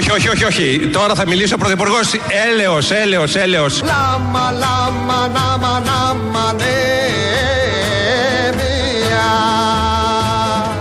[0.00, 0.88] Όχι, όχι, όχι, όχι.
[0.92, 2.12] Τώρα θα μιλήσει ο Πρωθυπουργός.
[2.52, 3.82] Έλεος, έλεος, έλεος.
[3.82, 6.64] Λάμα, λάμα, νάμα, νάμα, ναι,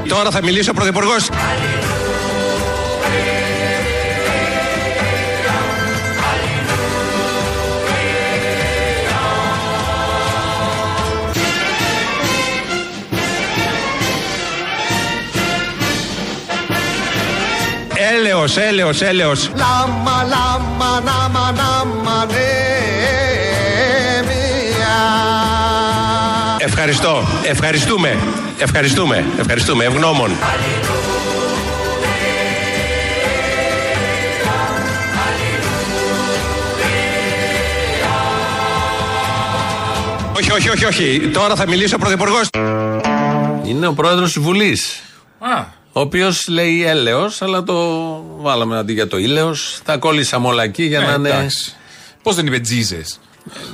[0.08, 1.30] Τώρα θα μιλήσει ο Πρωθυπουργός.
[18.20, 19.52] Έλεος, έλεος, έλεος.
[19.56, 22.36] Λάμα, λάμα, νάμα, νάμα, ναι,
[26.58, 27.28] Ευχαριστώ.
[27.44, 28.18] Ευχαριστούμε.
[28.58, 29.26] Ευχαριστούμε.
[29.40, 29.84] Ευχαριστούμε.
[29.84, 30.32] Ευγνώμων.
[40.38, 41.30] Όχι, όχι, όχι, όχι.
[41.34, 42.48] Τώρα θα μιλήσει ο Πρωθυπουργός.
[43.64, 45.02] Είναι ο πρόεδρος της Βουλής.
[45.40, 47.76] Α, Ο οποίος λέει έλεος, αλλά το
[48.38, 49.56] βάλαμε αντί για το ήλαιο.
[49.84, 51.48] Τα κόλλησαμε όλα εκεί για να είναι.
[52.24, 53.20] Πώς δεν είπε Jesus;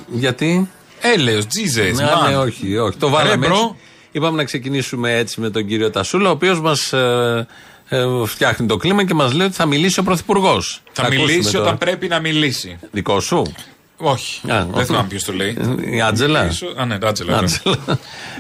[0.07, 0.69] Γιατί;
[1.01, 1.97] Έλεος, Jesus.
[1.97, 2.97] Ναι, ναι, όχι, όχι.
[2.97, 3.31] Το βάλαμε.
[3.31, 3.55] Ρε, bro.
[3.55, 3.75] έτσι.
[4.11, 7.47] Είπαμε να ξεκινήσουμε έτσι με τον κύριο Τασούλα, ο οποίος μας ε,
[7.89, 10.81] ε, φτιάχνει το κλίμα και μας λέει ότι θα μιλήσει ο Πρωθυπουργός.
[10.91, 12.79] Θα μιλήσει όταν πρέπει να μιλήσει.
[12.91, 13.53] Δικό σου.
[13.97, 14.51] Όχι.
[14.51, 15.57] Α, δεν θυμάμαι ποιος το λέει.
[15.91, 16.45] Η Άντζελα.
[16.45, 17.31] Ίσο- Α, ναι, Άντζελα.
[17.31, 17.37] ναι.
[17.37, 17.99] Άντζελα.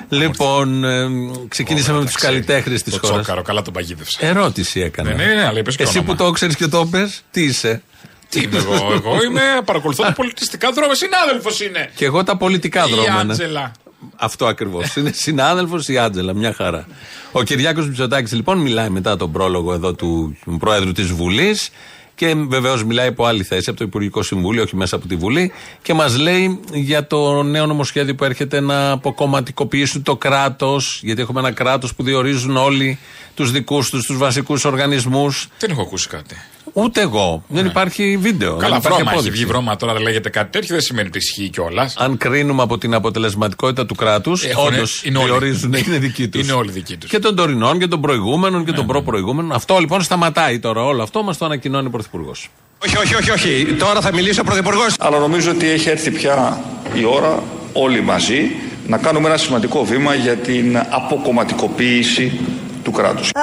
[0.09, 1.07] λοιπόν, ε,
[1.47, 2.33] ξεκινήσαμε με τους τα ξέρει.
[2.33, 3.21] καλλιτέχνες της Το χώρας.
[3.23, 4.17] τσόκαρο, καλά τον παγίδευσε.
[4.21, 5.13] Ερώτηση έκανα.
[5.13, 6.13] Ναι, ναι, ναι, αλλά είπες και Εσύ όνομα.
[6.15, 7.81] που το ξέρεις και το πες, τι είσαι;
[8.29, 10.95] Τι είμαι εγώ, εγώ είμαι, παρακολουθώ τα πολιτιστικά δρόμενα.
[10.95, 11.89] Συνάδελφος είναι.
[11.95, 13.19] Και εγώ τα πολιτικά Η δρόμενα.
[13.33, 13.71] Άντζελα.
[14.15, 14.95] Αυτό ακριβώς.
[14.95, 16.85] Είναι συνάδελφος η Άντζελα, μια χαρά.
[17.31, 21.69] Ο Κυριάκος Μητσοτάκης λοιπόν μιλάει μετά τον πρόλογο εδώ του Πρόεδρου της Βουλής
[22.15, 25.51] και βεβαίως μιλάει από άλλη θέση, από το Υπουργικό Συμβούλιο, όχι μέσα από τη Βουλή,
[25.81, 31.39] και μας λέει για το νέο νομοσχέδιο που έρχεται να αποκομματικοποιήσουν το κράτος, γιατί έχουμε
[31.39, 32.99] ένα κράτος που διορίζουν όλοι
[33.33, 35.47] τους δικούς τους, τους βασικούς οργανισμούς.
[35.59, 36.35] Δεν έχω ακούσει κάτι.
[36.77, 37.43] Ούτε εγώ.
[37.47, 38.53] Δεν υπάρχει βίντεο.
[38.55, 38.59] Ναι.
[38.61, 39.37] Καλά, δεν υπάρχει βρώμα έχει απόδειξη.
[39.37, 41.95] βγει βρώμα τώρα, λέγεται κάτι τέτοιο, δεν σημαίνει ότι ισχύει κιόλας.
[41.97, 45.27] Αν κρίνουμε από την αποτελεσματικότητα του κράτους, Έχουνε- όντως είναι όλοι.
[45.27, 46.41] διορίζουν, είναι δική τους.
[46.43, 47.09] Είναι όλοι δικοί τους.
[47.09, 49.51] Και των τωρινών και των προηγούμενων και των προπροηγούμενων.
[49.51, 50.83] Αυτό λοιπόν σταματάει τώρα.
[50.85, 52.49] Όλο αυτό μας το ανακοινώνει ο Πρωθυπουργός.
[52.85, 53.65] Όχι, όχι, όχι, όχι.
[53.79, 54.93] Τώρα θα μιλήσει ο Πρωθυπουργός.
[54.99, 56.61] Αλλά νομίζω ότι έχει έρθει πια
[56.93, 57.43] η ώρα
[57.73, 58.51] όλοι μαζί
[58.87, 62.39] να κάνουμε ένα σημαντικό βήμα για την αποκομματικοποίηση
[62.83, 63.29] του κράτους.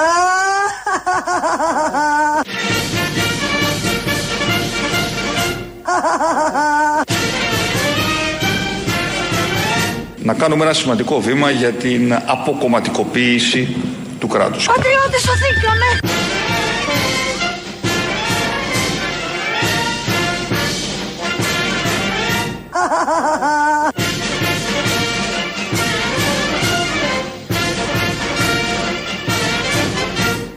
[10.23, 13.75] Να κάνουμε ένα σημαντικό βήμα για την αποκομματικοποίηση
[14.19, 14.65] του κράτους.
[14.65, 15.85] Πατριώτες σωθήκαμε!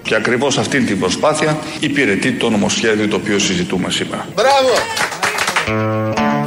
[0.03, 4.27] Και ακριβώς αυτή την προσπάθεια υπηρετεί το νομοσχέδιο το οποίο συζητούμε σήμερα.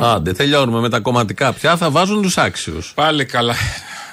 [0.02, 1.78] Άντε, τελειώνουμε με τα κομματικά πια.
[1.78, 2.92] Θα βάζουν τους άξιους.
[2.96, 3.56] Πάλι καλά.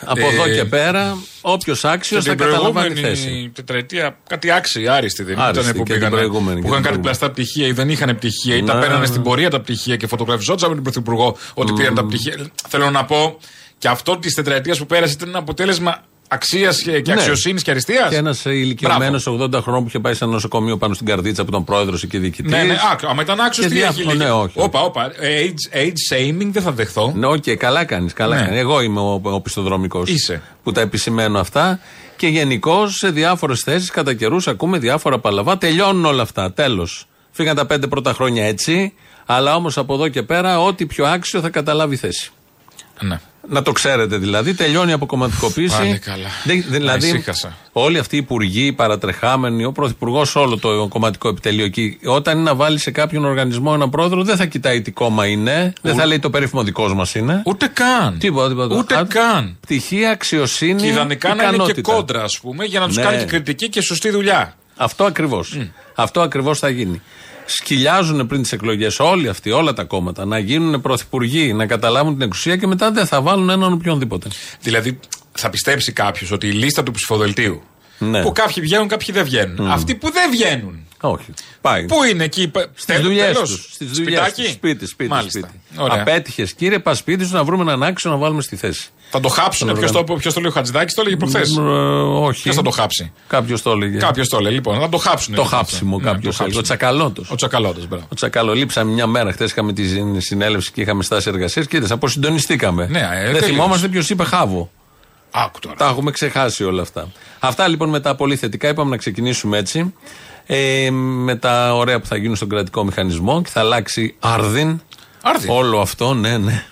[0.04, 3.22] Από Ε, εδώ και πέρα, όποιος άξιος θα Στην καταλαμβάνει θέση.
[3.22, 6.10] προηγούμενη τετραετία κάτι άξιοι, άριστοι δεν Άριστοι ήταν που και την πήγαν.
[6.10, 8.80] προηγούμενη, Που και είχαν την κάτι πλαστά πτυχία ή δεν είχαν πτυχία ή τα Ναι.
[8.80, 12.34] παίρνανε στην πορεία τα πτυχία και φωτογραφιζόντουσαν με τον Πρωθυπουργό ότι πήραν τα πτυχία.
[12.68, 13.38] Θέλω να πω
[13.78, 17.20] και αυτό της τετραετίας που πέρασε ήταν ένα αποτέλεσμα αξίας και, και Ναι.
[17.20, 18.08] αξιοσύνης και αριστείας.
[18.08, 21.50] Και ένας ηλικιωμένος 80 χρόνων που είχε πάει σε ένα νοσοκομείο πάνω στην Καρδίτσα από
[21.50, 22.50] τον πρόεδρος εκεί διοικητής.
[22.52, 24.52] Ναι, ναι, άκου, άμα ήταν άξιος, Και τι διάφορα- έχει ναι, όχι.
[24.60, 25.10] Όπα, όπα.
[25.12, 27.12] Age, age shaming δεν θα δεχθώ.
[27.16, 28.12] Ναι, οκ, καλά κάνεις.
[28.12, 28.42] Καλά Ναι.
[28.42, 28.58] κάνεις.
[28.60, 30.08] Εγώ είμαι ο, ο οπισθοδρομικός.
[30.10, 30.42] Είσαι.
[30.62, 31.80] Που τα επισημαίνω αυτά.
[32.16, 35.58] Και γενικώς σε διάφορες θέσεις κατά καιρούς ακούμε διάφορα παλαβά.
[35.58, 36.52] Τελειώνουν όλα αυτά.
[36.52, 37.06] Τέλος.
[37.30, 38.92] Φύγαν τα πέντε πρώτα χρόνια έτσι.
[39.26, 42.30] Αλλά όμως από εδώ και πέρα, ό,τι πιο άξιο θα καταλάβει θέση.
[43.00, 43.20] Ναι.
[43.48, 45.76] Να το ξέρετε δηλαδή, τελειώνει η αποκομματικοποίηση.
[45.76, 46.26] Πάλι καλά.
[46.44, 47.56] Δεν- δεν- δηλαδή, ησύχασα.
[47.72, 52.50] όλοι αυτοί οι υπουργοί, οι παρατρεχάμενοι, ο πρωθυπουργός, όλο το κομματικό επιτελείο εκεί, όταν είναι
[52.50, 56.06] να βάλει σε κάποιον οργανισμό έναν πρόεδρο, δεν θα κοιτάει τι κόμμα είναι, δεν θα
[56.06, 57.42] λέει το περίφημο δικό μας είναι.
[57.44, 58.18] Ούτε καν.
[58.18, 58.76] Τίποτα, τίποτα.
[58.76, 59.56] Ούτε Α, καν.
[59.60, 60.80] Πτυχία, αξιοσύνη.
[60.80, 61.92] Και ιδανικά να είναι και ικανότητα.
[61.92, 63.02] κόντρα, ας πούμε, για να τους Ναι.
[63.02, 64.54] κάνει και κριτική και σωστή δουλειά.
[64.76, 65.58] Αυτό ακριβώς.
[65.94, 67.00] Αυτό ακριβώς θα γίνει.
[67.46, 72.22] Σκυλιάζουν πριν τις εκλογές όλοι αυτοί, όλα τα κόμματα, να γίνουν πρωθυπουργοί, να καταλάβουν την
[72.22, 74.28] εξουσία και μετά δεν θα βάλουν έναν οποιονδήποτε.
[74.60, 74.98] Δηλαδή,
[75.32, 77.62] θα πιστέψει κάποιος ότι η λίστα του ψηφοδελτίου.
[77.98, 78.22] Ναι.
[78.22, 79.70] Που κάποιοι βγαίνουν, κάποιοι δεν βγαίνουν.
[79.70, 80.86] Αυτοί που δεν βγαίνουν.
[81.00, 81.34] Όχι.
[81.60, 81.84] Πάει.
[81.84, 83.68] Πού είναι εκεί, Στις δουλειές τους.
[83.72, 84.42] Στις δουλειές Σπιτάκι.
[84.42, 84.50] τους.
[84.50, 85.10] Σπίτι, σπίτι.
[85.10, 85.38] Μάλιστα.
[85.38, 85.60] σπίτι.
[85.76, 86.00] Ωραία.
[86.00, 88.88] Απέτυχες, κύριε, πας σπίτι σου να βρούμε έναν άξιο να βάλουμε στη θέση.
[89.10, 89.68] Θα το χάψουν.
[89.68, 91.70] Τον Ποιος το, ποιος το λέει ο Χατζηδάκης, το έλεγε προχθές; Μ, ε,
[92.02, 92.42] όχι.
[92.42, 93.98] Ποιος θα το χάψει; Κάποιος το έλεγε.
[93.98, 94.52] Κάποιος το λέει.
[94.52, 95.34] Λοιπόν, θα το χάψουν.
[95.34, 96.08] Το λοιπόν, χάψιμο αυτό.
[96.08, 96.58] Ναι, κάποιος το έλεγε.
[96.58, 96.78] Ο χάψιμο.
[96.78, 97.30] Τσακαλώτος.
[97.30, 98.06] Ο Τσακαλώτος, μπράβο.
[98.08, 98.54] Ο Τσακαλώ.
[98.54, 99.32] Λείψαμε μια μέρα.
[99.32, 101.86] Χθες είχαμε τη συνέλευση και είχαμε στάση εργασία και είδε.
[101.94, 102.86] Αποσυντονιστήκαμε.
[102.86, 103.44] Ναι, ε, Δεν τελείως.
[103.44, 104.70] θυμόμαστε ποιος είπε χάβο.
[105.30, 105.76] Άκου τώρα.
[105.76, 107.08] Τα έχουμε ξεχάσει όλα αυτά.
[107.38, 108.68] Αυτά λοιπόν με τα πολύ θετικά.
[108.68, 109.94] Είπαμε να ξεκινήσουμε έτσι.
[110.46, 114.80] Ε, με τα ωραία που θα γίνουν στον κρατικό μηχανισμό και θα αλλάξει άρδιν.
[115.22, 115.50] Άρδιν.
[115.50, 116.64] Όλο αυτό, ναι, ναι.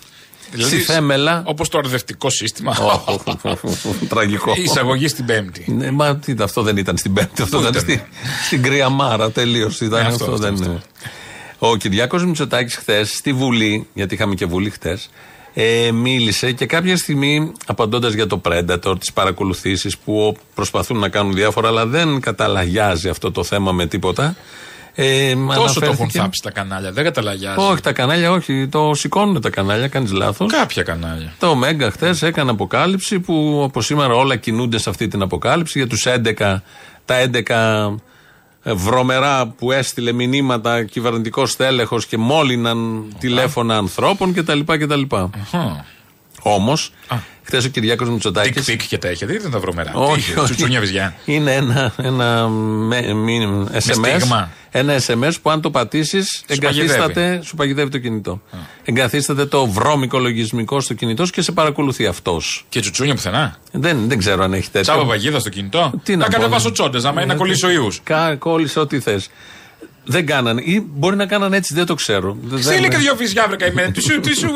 [0.59, 1.43] Στη θέμελα.
[1.47, 2.77] Όπως το αρδευτικό σύστημα.
[4.09, 4.53] Τραγικό.
[4.57, 5.73] Η εισαγωγή στην Πέμπτη.
[5.73, 8.05] Ναι, μα τι, αυτό δεν ήταν στην Πέμπτη, αυτό Πού ήταν ήταν; στη,
[8.45, 9.81] στην Κρυαμάρα τελείως.
[9.81, 10.83] Ήταν Ναι, αυτό, αυτό, δεν αυτό, είναι.
[11.59, 15.11] Ο Κυριάκος Μητσοτάκης χθες στη Βουλή, γιατί είχαμε και Βουλή χθες,
[15.55, 21.35] ε, μίλησε και κάποια στιγμή απαντώντας για το Predator, τις παρακολουθήσεις που προσπαθούν να κάνουν
[21.35, 24.37] διάφορα, αλλά δεν καταλαγιάζει αυτό το θέμα με τίποτα.
[24.97, 26.93] Ε, Τόσο το έχουν αναφέρθηκε- θάψει τα κανάλια.
[26.93, 27.57] Δεν καταλαγιάζει.
[27.61, 28.69] Όχι, τα κανάλια, όχι.
[28.71, 30.53] Το σηκώνουν τα κανάλια, κάνεις λάθος.
[30.53, 31.33] Κάποια κανάλια.
[31.39, 35.89] Το Μέγκα χθες έκανε αποκάλυψη που από σήμερα όλα κινούνται σε αυτή την αποκάλυψη για
[35.89, 36.63] τους 11,
[37.05, 37.95] τα 11
[38.65, 44.61] βρωμερά που έστειλε μηνύματα κυβερνητικός στέλεχος και μόλυναν τηλέφωνα ανθρώπων κτλ.
[44.67, 45.03] κτλ.
[46.47, 46.93] Όμως,
[47.43, 48.61] χθες ο Κυριάκος Τικ Μητσοτάκη.
[48.61, 49.91] τικ και τα είχε δει, δεν τα βρωμερά.
[49.91, 50.45] Τι Όχι, είχε, όχι.
[50.45, 51.15] Τσουτσούνια βυζιά.
[51.25, 53.81] Είναι ένα, ένα με, μη- SMS,
[54.17, 54.51] στίγμα.
[54.71, 57.45] ένα SMS που αν το πατήσεις, εγκαθίσταται, παγιδεύει.
[57.45, 58.41] σου παγιδεύει το κινητό.
[58.85, 62.65] Εγκαθίσταται το βρώμικο λογισμικό στο κινητό σου και σε παρακολουθεί αυτός.
[62.69, 63.57] Και τσουτσούνια πουθενά.
[63.73, 64.93] Δεν, δεν ξέρω αν έχει τέτοιο.
[64.93, 65.93] Τσάβα παγίδα στο κινητό.
[66.03, 66.73] Τι να να πω, κατεβάσω ναι.
[66.75, 68.01] τσόντες, να μην να Ε, κολλήσω ιούς.
[68.03, 69.29] Κα, κόλλησε ό,τι θες.
[70.05, 70.63] Δεν κάνανε.
[70.65, 72.37] Ή μπορεί να κάνανε έτσι, δεν το ξέρω.
[72.43, 73.91] Δεν- Στείλε δεν- και δύο βυζιά βρε καημένα.
[73.93, 74.49] Τι σου, τι σου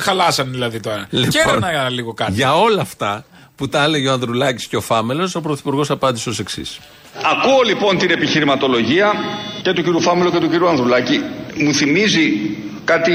[0.00, 1.06] χαλάσαν δηλαδή τώρα.
[1.10, 2.32] Λοιπόν, Κέρνα λίγο κάτι.
[2.32, 3.24] Για όλα αυτά
[3.56, 6.78] που τα έλεγε ο Ανδρουλάκης και ο Φάμελος, ο Πρωθυπουργός απάντησε ως εξής.
[7.22, 9.12] Ακούω λοιπόν την επιχειρηματολογία
[9.62, 10.00] και του κ.
[10.02, 10.68] Φάμελο και του κ.
[10.68, 11.20] Ανδρουλάκη.
[11.58, 13.12] Μου θυμίζει κάτι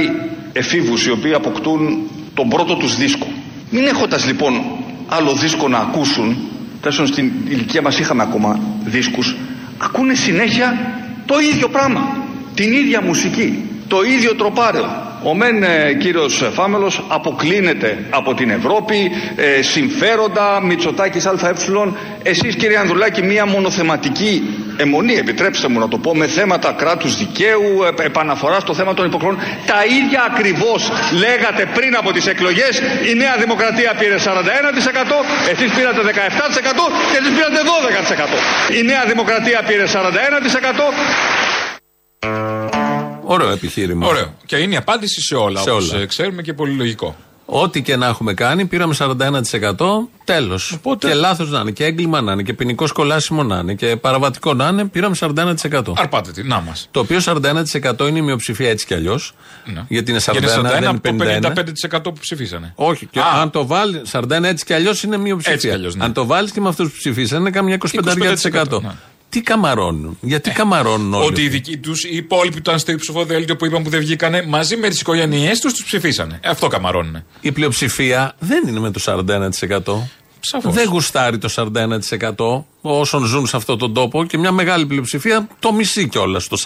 [0.53, 3.27] εφήβους οι οποίοι αποκτούν τον πρώτο τους δίσκο.
[3.69, 4.61] Μην έχοντας λοιπόν
[5.07, 6.37] άλλο δίσκο να ακούσουν,
[6.81, 9.35] τέσσερις στην ηλικία μας είχαμε ακόμα δίσκους,
[9.77, 10.73] ακούνε συνέχεια
[11.27, 12.17] το ίδιο πράγμα,
[12.55, 15.05] την ίδια μουσική, το ίδιο τροπάρεο.
[15.23, 21.53] Ο μεν ε, κύριος Φάμελος αποκλίνεται από την Ευρώπη, ε, συμφέροντα, Μητσοτάκης ΑΕ.
[22.23, 24.41] Εσείς κύριε Ανδρουλάκη μία μονοθεματική
[24.77, 29.05] αιμονή, επιτρέψτε μου να το πω, με θέματα κράτους δικαίου, ε, επαναφοράς στο θέμα των
[29.05, 29.35] υποχρεών.
[29.65, 30.91] Τα ίδια ακριβώς
[31.23, 32.73] λέγατε πριν από τις εκλογές.
[33.11, 38.37] Η Νέα Δημοκρατία πήρε 41%, εσείς πήρατε 17% και εσείς πήρατε 12%.
[38.79, 40.93] Η Νέα Δημοκρατία πήρε 41%.
[43.29, 44.07] Ωραίο επιχείρημα.
[44.07, 44.37] Ωραίο.
[44.45, 45.61] Και είναι η απάντηση σε όλα.
[45.61, 46.01] Σε όπως, όλα.
[46.01, 47.15] ε, ξέρουμε και πολύ λογικό.
[47.49, 50.09] Ό,τι και να έχουμε κάνει, πήραμε 41%.
[50.23, 50.71] Τέλος.
[50.71, 53.95] Οπότε- Και λάθος να είναι, και έγκλημα να είναι, και ποινικό κολάσιμο να είναι, και
[53.95, 55.93] παραβατικό να είναι, πήραμε 41%.
[55.97, 56.87] Αρπάτε τι, να μας.
[56.91, 59.33] Το οποίο 41% είναι η μειοψηφία έτσι κι αλλιώς.
[59.87, 61.53] Γιατί είναι 41, Γιατί είναι 41 δεν από το είναι 51.
[61.99, 62.71] 55% που ψηφίσανε.
[62.75, 63.41] Όχι, και Α.
[63.41, 65.53] αν το βάλει, 41 έτσι κι αλλιώς είναι μειοψηφία.
[65.53, 66.03] Έτσι κι αλλιώς, ναι.
[66.03, 68.77] Αν το βάλεις και με αυτούς που ψηφίσανε, είναι καμιά 25%.
[68.77, 68.89] 25%, ναι.
[69.29, 71.25] Τι καμαρώνουν, γιατί καμαρώνουν όλοι.
[71.25, 73.99] Ότι οι αυτοί; δικοί τους, οι υπόλοιποι που ήταν στο ψηφοδέλτιο που είπαν που δεν
[73.99, 76.39] βγήκανε, μαζί με τις οικογένειές τους τους ψηφίσανε.
[76.41, 77.23] Ε, Αυτό καμαρώνουν.
[77.41, 80.09] Η πλειοψηφία δεν είναι με το 41%.
[80.39, 80.73] Σαφώς.
[80.73, 85.73] Δεν γουστάρει το 41% όσων ζουν σε αυτόν τον τόπο και μια μεγάλη πλειοψηφία το
[85.73, 86.57] μισεί κιόλας το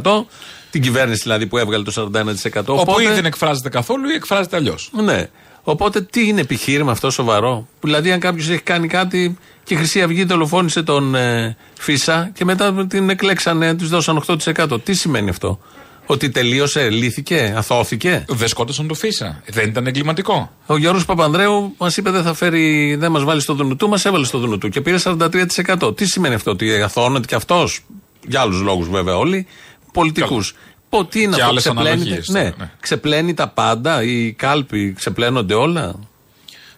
[0.00, 0.24] 41%.
[0.70, 2.10] Την κυβέρνηση δηλαδή που έβγαλε το
[2.52, 2.62] 41%.
[2.66, 4.90] Όπου ή δεν εκφράζεται καθόλου ή εκφράζεται αλλιώς.
[4.92, 5.28] Ναι.
[5.62, 9.76] Οπότε τι είναι επιχείρημα αυτό σοβαρό; Που Δηλαδή, αν κάποιος έχει κάνει κάτι και η
[9.76, 14.84] Χρυσή Αυγή δολοφόνησε τον ε, Φίσα και μετά την εκλέξανε, τους δώσαν 8%.
[14.84, 15.58] Τι σημαίνει αυτό;
[16.06, 19.42] Ότι τελείωσε, λύθηκε, αθώθηκε; Δεν σκότωσαν το Φίσα.
[19.46, 20.52] Δεν ήταν εγκληματικό.
[20.66, 24.24] Ο Γιώργος Παπανδρέου μας είπε δεν θα φέρει, δεν μας βάλει στο δουνουτού, μας έβαλε
[24.24, 25.96] στο δουνουτού και πήρε 43%.
[25.96, 27.80] Τι σημαίνει αυτό, ότι αθώνεται και αυτός,
[28.26, 29.46] για άλλους λόγους βέβαια όλοι,
[29.92, 30.54] πολιτικούς.
[30.92, 32.70] Πω, τι είναι Και αυτό, άλλες ξεπλένεται- αναλογίες ναι, τώρα, ναι.
[32.80, 35.94] ξεπλένει τα πάντα, οι κάλποι ξεπλένονται όλα.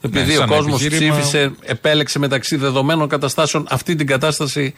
[0.00, 4.74] Επειδή Ναι, ο σαν κόσμος επιχείρημα- ψήφισε, επέλεξε μεταξύ δεδομένων καταστάσεων αυτή την κατάσταση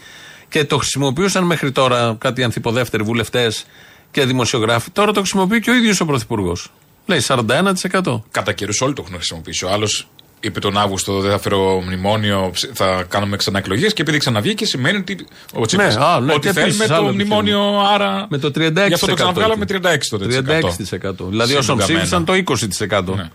[0.48, 3.64] και το χρησιμοποιούσαν μέχρι τώρα κάτι ανθυποδεύτεροι βουλευτές
[4.10, 4.90] και δημοσιογράφοι.
[4.90, 6.72] Τώρα το χρησιμοποιεί και ο ίδιος ο Πρωθυπουργός.
[7.06, 8.24] Λέει 41%.
[8.30, 9.64] Κατά καιρούς όλοι το έχουν χρησιμοποιήσει.
[9.64, 10.08] Ο άλλος
[10.40, 14.66] είπε τον Αύγουστο δεν θα φέρω μνημόνιο, ψ- θα κάνουμε ξανά εκλογές και επειδή ξαναβγήκε
[14.66, 15.26] σημαίνει ότι.
[15.54, 18.26] Ο Τσίπρας, Ναι, α, ναι, ότι και θέλουμε επίσης το άλλο μνημόνιο, άρα.
[18.30, 18.86] Με το 36%.
[18.86, 19.72] Γι' αυτό το ξαναβγάλαμε εκεί.
[19.72, 20.18] 36%.
[20.18, 21.28] 36%.
[21.28, 21.84] Δηλαδή όσων Συνδεδεμένα.
[21.84, 23.14] ψήφισαν το 20%.
[23.16, 23.30] Ναι.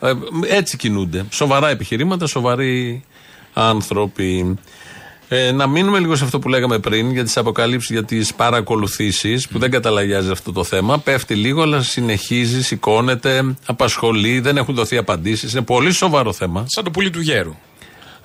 [0.00, 0.12] Ε,
[0.56, 1.24] έτσι κινούνται.
[1.30, 3.04] Σοβαρά επιχειρήματα, σοβαροί
[3.52, 4.58] άνθρωποι.
[5.28, 9.48] Ε, να μείνουμε λίγο σε αυτό που λέγαμε πριν για τις αποκαλύψεις, για τις παρακολουθήσεις
[9.48, 10.98] που δεν καταλαγιάζει αυτό το θέμα.
[10.98, 15.52] Πέφτει λίγο, αλλά συνεχίζει, σηκώνεται, απασχολεί, δεν έχουν δοθεί απαντήσεις.
[15.52, 16.64] Είναι πολύ σοβαρό θέμα.
[16.68, 17.54] Σαν το πουλί του γέρου.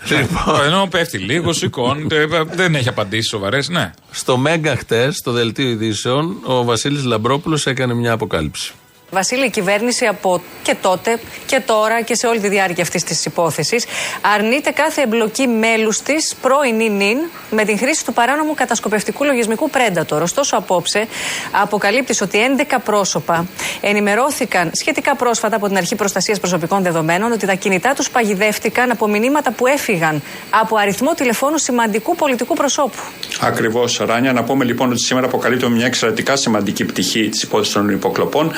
[0.10, 3.70] Λοιπόν, Ενώ πέφτει λίγο, σηκώνεται, ε, δεν έχει απαντήσεις σοβαρές.
[3.70, 3.92] Ναι.
[4.12, 8.74] στο Μέγκα χτες, στο δελτίο ειδήσεων, ο Βασίλης Λαμπρόπουλος έκανε μια αποκάλυψη.
[9.14, 13.26] Βασίλη, η κυβέρνηση από και τότε και τώρα και σε όλη τη διάρκεια αυτής της
[13.26, 13.86] υπόθεσης
[14.22, 17.18] αρνείται κάθε εμπλοκή μέλους της πρώην ή νυν
[17.50, 20.22] με την χρήση του παράνομου κατασκοπευτικού λογισμικού Predator.
[20.22, 21.08] Ωστόσο, απόψε
[21.52, 22.40] αποκαλύπτεις ότι
[22.72, 23.48] 11 πρόσωπα
[23.82, 29.08] ενημερώθηκαν σχετικά πρόσφατα από την Αρχή Προστασίας Προσωπικών Δεδομένων ότι τα κινητά τους παγιδεύτηκαν από
[29.08, 32.98] μηνύματα που έφυγαν από αριθμό τηλεφώνου σημαντικού πολιτικού προσώπου.
[33.40, 34.34] Ακριβώς, Ράνια.
[34.34, 38.52] Να πούμε λοιπόν ότι σήμερα αποκαλύπτουμε μια εξαιρετικά σημαντική πτυχή της υπόθεσης των υποκλοπών.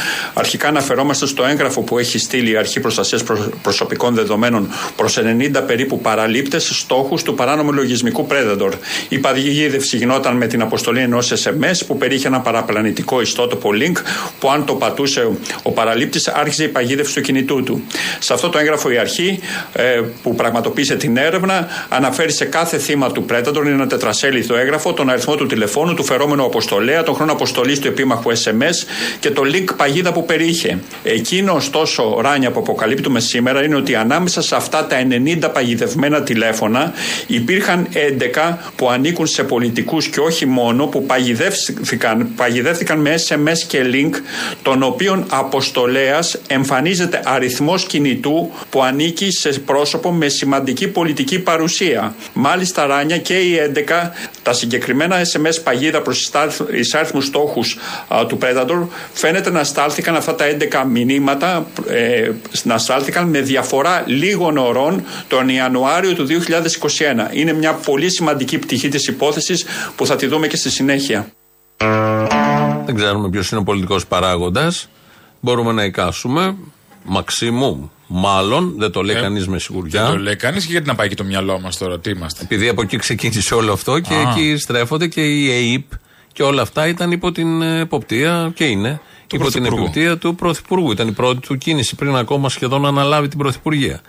[0.43, 3.23] Αρχικά αναφερόμαστε στο έγγραφο που έχει στείλει η Αρχή Προστασίας
[3.61, 8.71] Προσωπικών Δεδομένων προς 90 περίπου παραλήπτες στόχους του παράνομου λογισμικού Predator.
[9.09, 13.93] Η παγίδευση γινόταν με την αποστολή ενός SMS που περιείχε ένα παραπλανητικό ιστότοπο link
[14.39, 15.29] που αν το πατούσε
[15.63, 17.83] ο παραλήπτης άρχιζε η παγίδευση του κινητού του.
[18.19, 19.39] Σε αυτό το έγγραφο η Αρχή
[19.73, 24.93] ε, που πραγματοποίησε την έρευνα αναφέρει σε κάθε θύμα του Predator, είναι ένα τετρασέλιδο έγγραφο,
[24.93, 28.87] τον αριθμό του τηλεφώνου, του φερόμενου αποστολέα, τον χρόνο αποστολής του επίμαχου SMS
[29.19, 30.79] και το link παγίδα που περιείχε.
[31.03, 34.97] Εκείνο, ωστόσο, ράνια που αποκαλύπτουμε σήμερα είναι ότι ανάμεσα σε αυτά τα
[35.43, 36.93] 90 παγιδευμένα τηλέφωνα
[37.27, 43.81] υπήρχαν 11 που ανήκουν σε πολιτικούς και όχι μόνο, που παγιδεύτηκαν, παγιδεύτηκαν με SMS και
[43.93, 44.11] link,
[44.61, 52.15] των οποίων αποστολέας εμφανίζεται αριθμός κινητού που ανήκει σε πρόσωπο με σημαντική πολιτική παρουσία.
[52.33, 54.11] Μάλιστα, ράνια και οι 11
[54.43, 56.31] τα συγκεκριμένα SMS παγίδα προς
[56.71, 57.77] εισάριθμου στόχους
[58.27, 60.45] του Predator φαίνεται να στάλθηκαν αυτά τα
[60.83, 62.31] 11 μηνύματα ε,
[62.63, 67.35] να στάλθηκαν με διαφορά λίγων ωρών τον Ιανουάριο του 2021.
[67.35, 69.65] Είναι μια πολύ σημαντική πτυχή της υπόθεσης
[69.95, 71.27] που θα τη δούμε και στη συνέχεια.
[72.85, 74.89] Δεν ξέρουμε ποιος είναι ο πολιτικός παράγοντας.
[75.39, 76.55] Μπορούμε να εικάσουμε.
[77.03, 80.03] Μαξίμου, μάλλον, δεν το λέει Ε, κανείς με σιγουριά.
[80.03, 82.43] Δεν το λέει κανείς και γιατί να πάει και το μυαλό μας τώρα, τι είμαστε.
[82.43, 84.19] Επειδή από εκεί ξεκίνησε όλο αυτό και Α.
[84.19, 85.83] εκεί στρέφονται και η ΕΕΠ
[86.33, 89.81] και όλα αυτά ήταν υπό την ε, εποπτεία και είναι Του υπό την Πρωθυπουργού.
[89.83, 90.91] εποπτεία του Πρωθυπουργού.
[90.91, 94.01] Ήταν η πρώτη του κίνηση πριν ακόμα σχεδόν να αναλάβει την Πρωθυπουργία.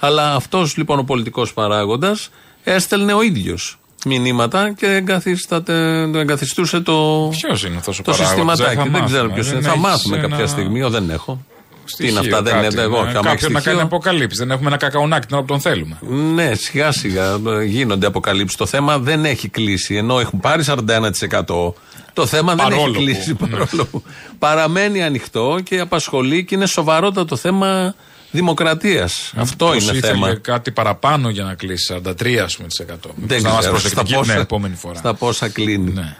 [0.00, 2.30] Αλλά αυτός λοιπόν ο πολιτικός παράγοντας
[2.64, 8.58] έστελνε ο ίδιος μηνύματα και εγκαθίσταται, το εγκαθιστούσε το, Ποιος είναι αυτός ο το παράγοντας,
[8.58, 8.90] συστηματάκι.
[8.90, 9.34] θα Δεν, ξέρω μάθουμε.
[9.34, 9.54] ποιος είναι.
[9.54, 10.80] Δεν Θα έχεις μάθουμε κάποια ένα στιγμή.
[10.80, 11.44] Εγώ δεν έχω.
[11.84, 13.04] Τι στοιχείο, είναι αυτά, δεν κάτι, είναι εγώ.
[13.04, 13.10] ναι.
[13.12, 14.38] Και άμα έχει Κάποιον να στοιχείο- κάνει αποκαλύψεις.
[14.38, 15.98] Δεν έχουμε ένα κακαουνάκι την ώρα που τον θέλουμε.
[16.34, 18.56] ναι, σιγά σιγά ε, γίνονται αποκαλύψεις.
[18.58, 19.94] Το θέμα δεν έχει κλείσει.
[19.96, 21.74] Ενώ έχουν πάρει 41%.
[22.12, 23.36] Το θέμα δεν Παρόλο έχει που, κλείσει.
[23.40, 23.48] ναι.
[23.48, 24.02] Παρόλο που
[24.38, 27.94] παραμένει ανοιχτό και απασχολεί και είναι σοβαρότατο θέμα
[28.30, 29.32] δημοκρατίας.
[29.36, 30.34] Αυτό Πώς είναι ήθελε θέμα.
[30.34, 33.10] κάτι παραπάνω για να κλείσει 43 ας πούμε, της εκατό.
[33.16, 34.94] Δεν να είμαστε ξέρω στα προσεκτικοί πόσα, την επόμενη φορά.
[34.98, 35.92] στα πόσα κλείνει.
[35.92, 36.16] Ναι.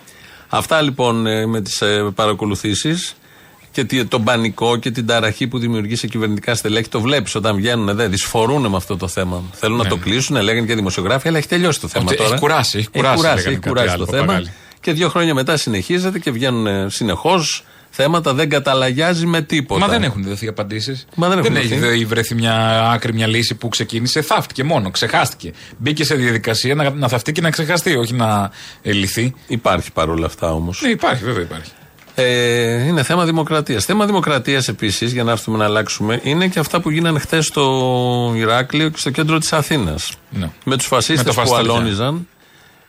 [0.49, 1.83] Αυτά λοιπόν ε, με τις
[2.15, 3.15] παρακολουθήσεις
[3.71, 6.89] και τι- τον πανικό και την ταραχή που δημιουργεί σε κυβερνητικά στελέχη.
[6.89, 9.43] Το βλέπεις όταν βγαίνουν εδώ, δυσφορούν με αυτό το θέμα.
[9.53, 10.03] Θέλουν να Ναι, το ναι.
[10.03, 12.29] κλείσουν, λέγανε και δημοσιογράφοι, αλλά έχει τελειώσει το θέμα Ότι τώρα.
[12.31, 14.25] έχει κουράσει, έχει κουράσει, έχει κουράσει, λέγανε έχει κάτι κουράσει άλλο, το θέμα.
[14.25, 14.53] Παπαγάλη.
[14.83, 19.81] Και δύο χρόνια μετά συνεχίζεται και βγαίνουν συνεχώς θέματα, δεν καταλαγιάζει με τίποτα.
[19.87, 21.07] Μα δεν έχουν δοθεί απαντήσεις.
[21.15, 21.99] Μα δεν έχουν έχει δοθεί.
[21.99, 24.23] δε- βρεθεί μια άκρη, μια λύση που ξεκίνησε.
[24.23, 25.53] Θαύτηκε μόνο, ξεχάστηκε.
[25.79, 28.51] Μπήκε σε διαδικασία να, να θαυτεί και να ξεχαστεί, όχι να
[28.83, 29.35] ε, λυθεί.
[29.47, 30.81] Υπάρχει παρόλα αυτά όμως.
[30.83, 31.71] Ναι, υπάρχει, βέβαια υπάρχει.
[32.15, 33.85] Ε, είναι θέμα δημοκρατίας.
[33.85, 38.33] Θέμα δημοκρατίας επίσης, για να έρθουμε να αλλάξουμε, είναι και αυτά που γίνανε χθες στο
[38.37, 40.13] Ηράκλειο και στο κέντρο της Αθήνας.
[40.31, 40.51] Ναι.
[40.65, 41.73] Με τους φασίστες Με το που φαστεριά.
[41.73, 42.29] αλώνιζαν.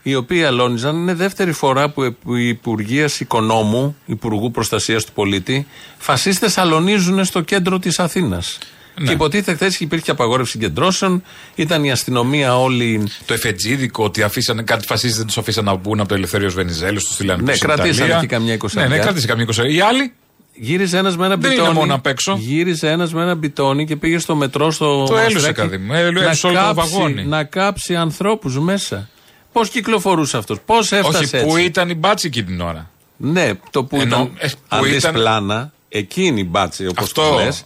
[0.03, 0.95] Οι οποίοι αλώνιζαν.
[0.95, 5.67] Είναι δεύτερη φορά που επ- η Υπουργεία Οικονόμου, Υπουργού Προστασίας του Πολίτη,
[5.98, 8.57] φασίστες αλωνίζουν στο κέντρο της Αθήνας.
[9.00, 9.07] Ναι.
[9.07, 11.24] Και υποτίθεται χθες υπήρχε απαγόρευση συγκεντρώσεων,
[11.55, 13.07] ήταν η αστυνομία όλη.
[13.25, 17.00] Το εφετζίδικο ότι αφήσανε κάτι φασίστες δεν τους αφήσαν να μπουν από το Ελευθερίο Βενιζέλο,
[17.00, 18.17] τους στείλανε Ναι, πίσω στην κρατήσανε Ιταλία.
[18.17, 18.89] εκεί καμιά εικοσαριά.
[18.89, 19.75] Ναι, ναι, κρατήσανε καμιά εικοσαριά.
[19.75, 20.13] Οι άλλοι
[20.55, 21.67] Γύριζε ένας με ένα Δεν μπιτόνι.
[21.69, 22.38] είναι μόνο απ' έξω.
[22.39, 25.03] Γύριζε ένας με ένα μπιτόνι και πήγε στο μετρό στο.
[25.10, 25.93] Το έλουσε, Μαστράκι παιδί μου.
[25.93, 27.25] Έλου- έλουσε όλο το βαγόνι.
[27.25, 29.10] Να κάψει ανθρώπους μέσα.
[29.53, 32.89] Πώς κυκλοφορούσε αυτός, πώς έφτασε όχι, έτσι; που ήταν η μπάτση εκεί την ώρα.
[33.17, 34.31] Ναι, το που Ενώ, ήταν.
[34.38, 37.29] ε, που αν δεις ήταν- πλάνα, εκείνη η μπάτση, όπως Αυτό.
[37.29, 37.63] το λες,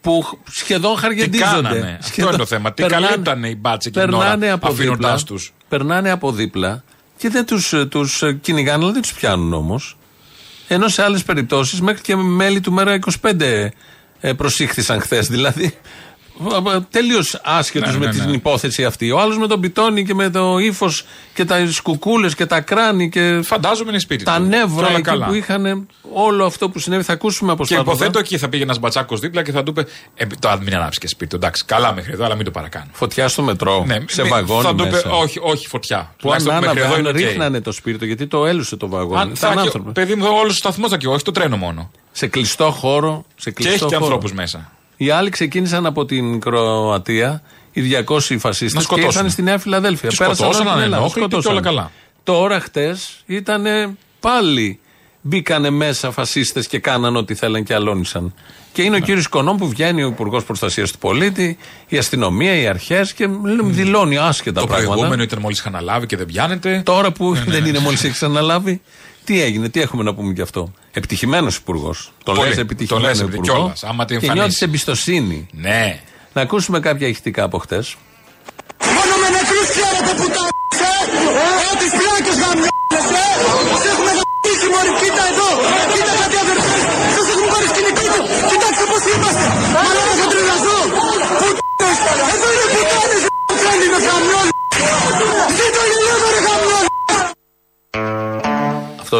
[0.00, 1.46] που χ- σχεδόν Τι χαργεντίζονται.
[1.68, 1.98] κάνανε.
[2.02, 2.72] Αυτό είναι το θέμα.
[2.72, 5.52] Τι καλύπτανε οι μπάτσε εκείνη την ώρα, περνάνε από αφήνοντάς δίπλα, τους.
[5.68, 6.84] Περνάνε από δίπλα
[7.16, 9.96] και δεν τους τους ε, κυνηγάνε, αλλά δεν τους πιάνουν όμως.
[10.68, 13.70] Ενώ σε άλλες περιπτώσεις μέχρι και μέλη του Μέρα 25
[14.20, 15.26] ε, προσήχθησαν χθες.
[15.34, 15.74] Δηλαδή,
[16.90, 18.32] τελείως άσχετου Ναι, με ναι, την ναι.
[18.32, 19.10] υπόθεση αυτή.
[19.10, 21.04] Ο άλλος με τον μπιτόνι και με το ύφος
[21.34, 24.42] και τα κουκούλες και τα κράνη και Φαντάζομαι είναι σπίτι τα του.
[24.42, 25.26] Και νεύρα όλα εκεί καλά.
[25.26, 27.02] που είχαν όλο αυτό που συνέβη.
[27.02, 27.90] Θα ακούσουμε από Και στρατό.
[27.90, 30.98] υποθέτω εκεί θα πήγε ένας μπατσάκος δίπλα και θα του είπε: ε, Το μην ανάψει
[30.98, 31.30] και σπίτι.
[31.30, 31.36] του.
[31.36, 32.86] Εντάξει, καλά μέχρι εδώ, αλλά μην το παρακάνω.
[32.92, 34.98] Φωτιά στο μετρό, Ναι, σε μη- βαγόνι θα του μέσα.
[34.98, 35.96] είπε: Όχι, όχι, φωτιά.
[35.98, 37.16] Που αν Τουλάχιστον μέχρι άναβε, εδώ αν είναι οκ.
[37.16, 39.20] ρίχνανε το σπίρτο, γιατί το έλουσε το βαγόνι.
[39.20, 39.92] Αν Ήταν θα άνθρωποι.
[39.92, 41.90] Παιδί μου, όλος ο σταθμός θα και όχι το τρένο μόνο.
[42.12, 43.24] Σε κλειστό χώρο.
[43.36, 44.06] Σε Και κλειστό έχει και χώρο.
[44.06, 44.70] ανθρώπους μέσα.
[45.02, 47.42] Οι άλλοι ξεκίνησαν από την Κροατία,
[47.72, 49.04] οι 200 Να φασίστε, και σκοτώσουν.
[49.10, 50.08] ήρθαν στη Νέα Φιλαδέλφια.
[50.08, 51.52] Και Πέρασαν σκοτώσαν, όλη την Ελλάδα, ανενόχλητοι και σκοτώσαν.
[51.52, 51.90] όλα καλά.
[52.22, 53.64] Τώρα χτες ήταν
[54.20, 54.80] πάλι
[55.20, 58.34] μπήκανε μέσα φασίστες και κάναν ό,τι θέλαν και αλώνησαν.
[58.72, 62.66] Και είναι ο κύριος Κονόμ που βγαίνει, ο Υπουργός Προστασίας του Πολίτη, η αστυνομία, οι
[62.66, 64.90] αρχές και λέμε, δηλώνει άσχετα Το πράγματα.
[64.92, 66.82] προηγούμενο ήταν μόλις είχαν αναλάβει και δεν πιάνετε.
[66.84, 68.80] Τώρα που δεν είναι μόλις έχει αναλάβει,
[69.30, 72.12] τι έγινε, τι έχουμε να πούμε γι' αυτό; Επιτυχημένος υπουργός.
[72.24, 72.46] Το Πολύ.
[72.46, 73.42] λες Το επιτυχημένο λες υπουργό.
[73.42, 74.48] κιόλας, άμα την και εμφανίσεις.
[74.50, 75.38] νιώθει εμπιστοσύνη.
[75.66, 76.00] Ναι.
[76.32, 77.84] Να ακούσουμε κάποια ηχητικά από χτες.
[78.96, 80.42] Μόνο με νεκρούς ξέρετε που τα
[80.88, 80.94] ε!
[81.66, 83.28] Ε, τις πλάκες γαμιώνες, ε!
[83.72, 85.48] Σας έχουμε γαμίσει μωρί, κοίτα εδώ!
[85.92, 86.80] Κοίτα κάτι αδερφές!
[87.16, 88.22] Σας έχουν πάρει σκηνικό του!
[88.50, 89.44] Κοιτάξτε πώς είμαστε!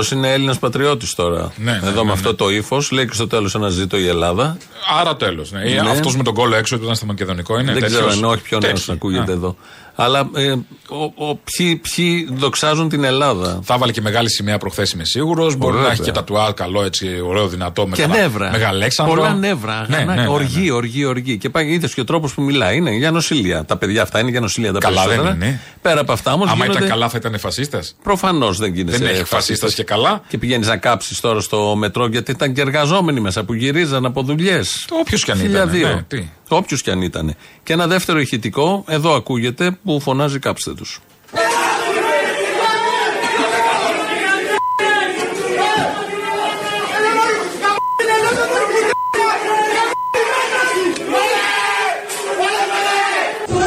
[0.01, 1.53] Αυτό είναι Έλληνα πατριώτης τώρα.
[1.57, 4.07] Ναι, ναι, Εδώ ναι, με αυτό το ύφος λέει και στο τέλος ένα ζήτο η
[4.07, 4.57] Ελλάδα.
[5.01, 5.51] Άρα τέλος.
[5.53, 5.61] Ναι.
[5.83, 5.91] Ναι.
[5.91, 7.73] Αυτός με τον κόλλο έξω που ήταν στο μακεδονικό είναι.
[7.73, 8.01] Δεν τέτοιος.
[8.01, 8.93] ξέρω αν όχι πιο νέος Τέτοιοι.
[8.93, 9.35] ακούγεται Α.
[9.35, 9.57] εδώ.
[10.03, 10.51] Αλλά ε,
[10.89, 13.61] ο, ο, ποιοι, ποιοι δοξάζουν την Ελλάδα.
[13.63, 15.57] Θα βάλε και μεγάλη σημαία προχθές, είμαι σίγουρος.
[15.57, 16.13] Μπορεί Ωραία, να έχει βέβαια.
[16.13, 17.87] και τατουά καλό, έτσι, ωραίο, δυνατό.
[17.87, 18.51] Με Και καλά- νεύρα.
[18.51, 19.15] Μεγαλέξανδρο.
[19.15, 19.87] Πολλά νεύρα.
[19.89, 20.35] Ναι, αγανάκα, ναι, ναι, ναι.
[20.35, 21.39] Οργή, οργή, οργή.
[21.39, 22.77] Και πάει, είδες και ο τρόπος που μιλάει.
[22.77, 23.65] Είναι για νοσηλεία.
[23.65, 25.35] Τα παιδιά αυτά είναι για νοσηλεία τα Καλά δεν περισσότερα.
[25.47, 25.61] είναι.
[25.83, 26.51] Πέρα από αυτά όμως.
[26.51, 27.83] Άμα ήταν καλά, θα ήταν φασίστε.
[28.03, 28.99] Προφανώς δεν γίνεσαι.
[28.99, 29.39] Δεν έχει φασίστας.
[29.39, 30.23] φασίστας και καλά.
[30.29, 34.23] Και πηγαίνεις να κάψεις τώρα στο μετρό γιατί ήταν και εργαζόμενοι μέσα που γυρίζαν από
[34.23, 34.87] δουλειές.
[35.01, 35.71] Όποιος κι αν ήταν.
[35.71, 36.29] Ναι, τι.
[36.57, 37.35] Όποιος κι αν ήταν.
[37.63, 41.01] Και ένα δεύτερο ηχητικό, εδώ ακούγεται, που φωνάζει κάψτε τους.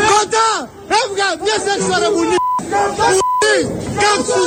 [0.08, 0.70] Κοντά!
[0.88, 1.28] Έβγα!
[1.40, 2.36] Βγες έξω ρε μουνί!
[3.00, 3.84] Μουνί!
[4.00, 4.44] Κάψου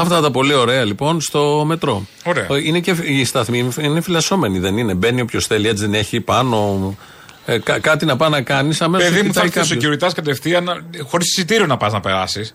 [0.00, 2.06] Αυτά τα πολύ ωραία λοιπόν στο μετρό.
[2.24, 2.46] Ωραία.
[2.50, 4.94] Ε, Είναι και οι σταθμοί είναι φυλασσόμενοι, δεν είναι.
[4.94, 6.96] Μπαίνει όποιος θέλει, έτσι δεν έχει πάνω.
[7.46, 9.08] ε, κα- κάτι να πάει να κάνεις, αμέσως.
[9.10, 12.54] Παιδί μου, θα έρθει ο security κατευθείαν χωρίς εισιτήριο να πας να περάσεις.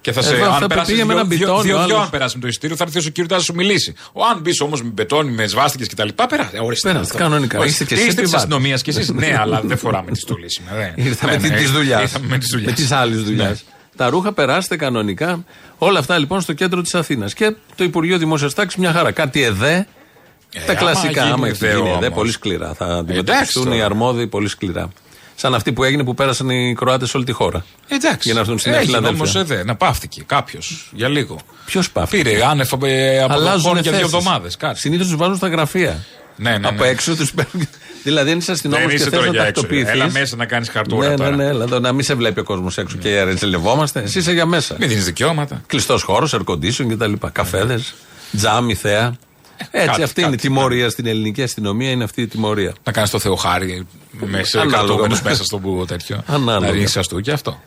[0.00, 0.34] Και θα σε.
[0.34, 1.98] Εδώ αυτά αν που περάσεις πήγε με ένα μπιτόνι, ο δύο, άλλος.
[2.00, 3.94] αν περάσεις με το εισιτήριο, θα έρθει ο security να σου μιλήσει.
[4.12, 6.08] Ο, αν μπεις όμως με μπετόνι, με σβάστηκες κτλ.
[6.28, 6.58] Περάσει.
[6.62, 6.92] Ορίστε.
[6.92, 7.58] Περάστε, κανονικά.
[7.58, 7.82] Ορίστε.
[7.82, 8.44] Είστε και εσείς Είστε της επιβάτες.
[8.54, 9.08] αστυνομίας κι εσείς.
[9.22, 10.76] ναι, αλλά δεν φοράμε τη στολή σήμερα.
[10.96, 11.06] δεν.
[11.06, 12.00] Ήρθαμε Ναι, ναι, της δουλειάς.
[12.02, 12.48] Ήρθαμε με της
[13.22, 13.64] δουλειάς.
[13.96, 14.04] Με τι άλλε δουλειέ.
[14.04, 14.04] Ναι.
[14.04, 15.44] Τα ρούχα περάστε κανονικά.
[15.78, 17.34] Όλα αυτά λοιπόν στο κέντρο της Αθήνας.
[17.34, 19.10] Και το Υπουργείο Δημόσιας Τάξης μια χαρά.
[19.10, 19.86] Κάτι εδέ.
[20.66, 21.22] τα άμα κλασικά.
[21.22, 22.18] γίνει Άμα έχει ιδέο γίνει εδέ, όμως.
[22.18, 22.74] πολύ σκληρά.
[22.74, 23.76] Θα αντιμετωπιστούν τώρα.
[23.76, 24.88] οι αρμόδιοι πολύ σκληρά.
[25.34, 27.64] Σαν αυτή που έγινε που πέρασαν οι Κροάτες σε όλη τη χώρα.
[27.88, 28.18] Εντάξει.
[28.22, 29.30] Για να έρθουν στην Νέα Έγινε Φιλαδέλφια.
[29.32, 31.38] όμως, ε, δε, να πάυθηκε κάποιος για λίγο.
[31.64, 32.16] Ποιος πάφτει.
[32.22, 34.56] Πήρε άνευ ε, από Αλλάζουν τον για δύο εβδομάδες.
[34.72, 36.04] Συνήθως τους βάζουν στα γραφεία.
[36.36, 36.68] Ναι, ναι, ναι.
[36.68, 37.68] Από έξω τους παίρνουν.
[38.02, 39.52] Δηλαδή, αν είσαι αστυνόμος Δεν και είσαι θες τώρα να για έξω.
[39.52, 39.90] τακτοποιηθεί.
[39.90, 41.36] Έλα μέσα να κάνεις χαρτούρα Ναι, ναι, τώρα.
[41.36, 44.00] ναι, έλα εδώ, να μην σε βλέπει ο κόσμος έξω και ρετσελευόμαστε.
[44.02, 44.76] Εσύ είσαι για μέσα.
[44.78, 45.62] Μην δίνεις δικαιώματα.
[45.66, 47.12] Κλειστός χώρος, air condition κτλ.
[47.32, 47.94] Καφέδες,
[48.36, 49.16] τζάμι, θέα.
[49.70, 52.72] Έτσι, κάτι, αυτή είναι η κάτι, τιμωρία στην ελληνική αστυνομία, είναι αυτή η τιμωρία.
[52.84, 54.84] Να κάνεις το Θεοχάρη μέσα Ανάλογα.
[54.84, 56.22] κρατούμενο μέσα στον που τέτοιο.
[56.26, 56.66] Ανάλογα.
[56.66, 57.62] Να ρίξεις αστού και αυτό.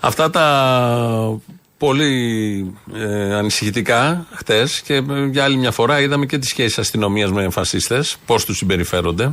[0.00, 1.40] Αυτά τα
[1.84, 7.30] πολύ ε, ανησυχητικά χτες και ε, για άλλη μια φορά είδαμε και τις σχέσεις αστυνομίας
[7.32, 9.32] με φασίστες, πώς τους συμπεριφέρονται.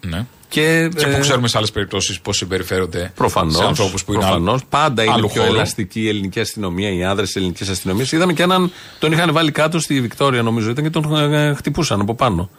[0.00, 0.26] Ναι.
[0.48, 3.56] Και, Και ε, που ξέρουμε σε άλλες περιπτώσεις πώς συμπεριφέρονται Προφανώς.
[3.56, 5.54] σε ανθρώπους που είναι άλλου- Πάντα είναι άλλου πιο χώρου.
[5.54, 8.12] ελαστική η ελληνική αστυνομία, οι άνδρες της ελληνικής αστυνομίας.
[8.12, 8.72] Είδαμε και έναν.
[8.98, 12.50] Τον είχαν βάλει κάτω στη Βικτόρια, νομίζω ήταν και τον ε, χτυπούσαν από πάνω.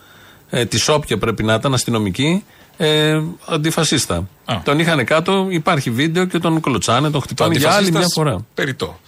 [0.50, 2.44] Ε, τη όποια πρέπει να ήταν αστυνομική,
[2.78, 4.28] ε, αντιφασίστα.
[4.46, 4.56] Α.
[4.64, 8.46] Τον είχαν κάτω, υπάρχει βίντεο και τον κλωτσάνε, τον χτυπάνε για άλλη μια αντιφασίστας, φορά.
[8.54, 9.00] Περιττό.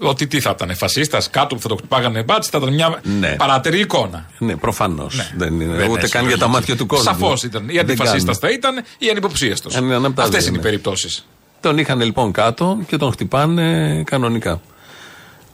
[0.00, 3.34] Ότι τι θα ήταν, φασίστας κάτω που θα το χτυπάγανε μπάτση, θα ήταν μια Ναι.
[3.36, 4.26] παρατερή εικόνα.
[4.38, 5.30] Ναι, προφανώς.
[5.36, 5.74] Δεν είναι.
[5.76, 6.58] Δεν ούτε έχει καν για τα λογική.
[6.60, 7.04] μάτια του κόσμου.
[7.04, 7.62] Σαφώς ήταν.
[7.68, 8.58] Ή Δεν αντιφασίστας κάνουν.
[8.60, 9.70] θα ήταν ή ανυποψίαστο.
[9.74, 10.66] Αν είναι ανά από τα Αυτές δύο, είναι οι ναι.
[10.68, 11.26] περιπτώσεις.
[11.60, 14.60] Τον είχαν λοιπόν κάτω και τον χτυπάνε κανονικά.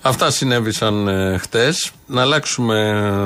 [0.02, 1.90] Αυτά συνέβησαν ε, χτες.
[2.06, 2.78] Να αλλάξουμε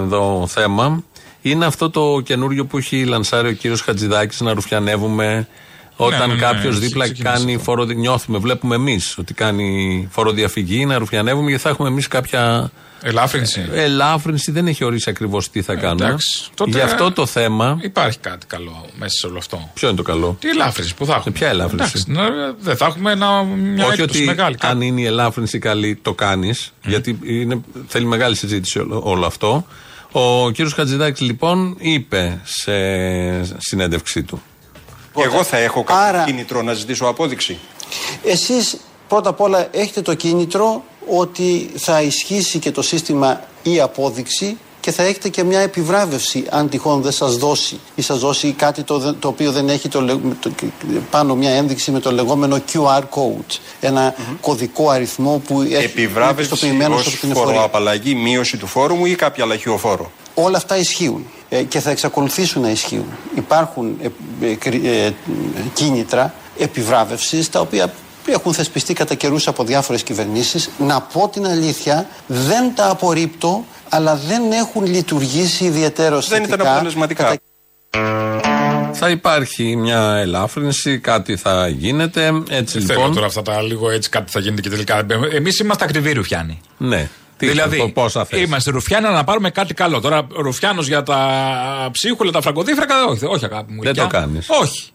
[0.05, 1.03] εδώ θέμα.
[1.43, 5.49] Είναι αυτό το καινούριο που έχει λανσάρει ο κύριος Χατζηδάκης να ρουφιανεύουμε
[6.01, 7.65] όταν ναι, ναι, κάποιος ναι, δίπλα ξεκίνησε κάνει αυτό.
[7.65, 7.95] φοροδι...
[7.95, 12.71] Νιώθουμε, βλέπουμε εμείς ότι κάνει φοροδιαφυγή, να ρουφιανεύουμε γιατί θα έχουμε εμείς κάποια
[13.03, 13.67] Ελάφρυνση.
[13.73, 14.51] ελάφρυνση.
[14.51, 16.05] Δεν έχει ορίσει ακριβώς τι θα κάνουμε.
[16.05, 16.49] Ε, εντάξει.
[16.55, 17.79] Τότε- Γι' αυτό το θέμα.
[17.83, 19.71] Υπάρχει κάτι καλό μέσα σε όλο αυτό.
[19.75, 22.87] Ποιο είναι το καλό; Τι ελάφρυνση που θα έχουμε; ποια ελάφρυνση; Εντάξει, να- δεν θα
[22.87, 24.57] έχουμε ένα, μια Όχι έκπτωση ότι μεγάλη.
[24.61, 29.67] αν είναι η ελάφρυνση καλή, το κάνεις, γιατί είναι, θέλει μεγάλη συζήτηση όλο, όλο αυτό.
[30.13, 32.73] Ο κύριος Χατζηδάκης λοιπόν είπε σε
[33.59, 34.43] συνέντευξή του.
[35.23, 37.59] Εγώ θα έχω κάποιο Άρα- κίνητρο να ζητήσω απόδειξη.
[38.25, 38.77] Εσείς
[39.09, 44.91] πρώτα απ' όλα έχετε το κίνητρο ότι θα ισχύσει και το σύστημα η απόδειξη και
[44.93, 49.15] θα έχετε και μια επιβράβευση αν τυχόν δεν σας δώσει ή σας δώσει κάτι το,
[49.15, 50.51] το οποίο δεν έχει το, λε- το-
[51.11, 53.59] πάνω μια ένδειξη με το λεγόμενο QR code.
[53.81, 57.53] ενα κωδικό αριθμό που έχει είναι Επιβράβευση πιστοποιημένος ως από την εφορία.
[57.53, 60.11] φοροαπαλλαγή, μείωση του φόρου μου ή κάποια λαχιοφόρο.
[60.35, 61.38] Όλα αυτά ισχύουν ε,
[61.69, 63.07] και θα εξακολουθήσουν να ισχύουν.
[63.35, 64.09] Υπάρχουν ε,
[64.47, 65.13] ε, κρι- ε,
[65.73, 67.93] κίνητρα επιβράβευσης τα οποία
[68.27, 70.71] έχουν θεσπιστεί κατά καιρούς από διάφορες κυβερνήσεις.
[70.79, 77.35] Να πω την αλήθεια, δεν τα απορρίπτω, αλλά δεν έχουν λειτουργήσει ιδιαίτερω Δεν ήταν αποτελεσματικά.
[78.93, 82.43] Θα υπάρχει μια ελάφρυνση, κάτι θα γίνεται.
[82.49, 83.15] Έτσι Θέλω λοιπόν.
[83.15, 85.07] τώρα αυτά τα λίγο έτσι κάτι θα γίνεται και τελικά.
[85.33, 86.61] Εμείς είμαστε ακριβοί ρουφιάνοι.
[86.79, 87.09] Ναι.
[87.39, 90.01] Τι, δηλαδή, πόσα θες; είμαστε ρουφιάνοι αλλά να πάρουμε κάτι καλό.
[90.01, 93.83] Τώρα, ρουφιάνος για τα ψίχουλα, τα φραγκοδίφρακα, όχι, όχι αγάπη μου.
[93.83, 94.03] Δεν γλυκιά.
[94.03, 94.47] το κάνεις.
[94.63, 94.89] Όχι.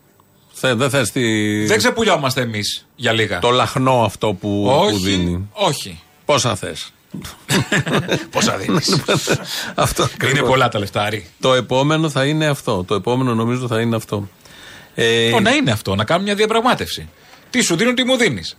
[0.53, 1.21] Θε- δεν θες τη...
[1.65, 3.39] Δεν ξεπουλιόμαστε εμείς για λίγα.
[3.39, 4.97] το λαχνό αυτό που, που όχι.
[4.97, 5.49] δίνει.
[5.53, 5.99] όχι.
[6.25, 6.93] Πόσα θες;
[8.31, 9.03] Πόσα δίνεις;
[9.75, 10.49] αυτό Είναι ακριβώς.
[10.49, 11.27] πολλά τα λεφτά, Άρη.
[11.39, 12.83] Το επόμενο θα είναι αυτό.
[12.83, 14.27] Το επόμενο νομίζω θα είναι αυτό.
[14.95, 17.09] Ε, Ω, να είναι αυτό, να κάνουμε μια διαπραγμάτευση.
[17.49, 18.57] Τι σου δίνω, τι μου δίνεις.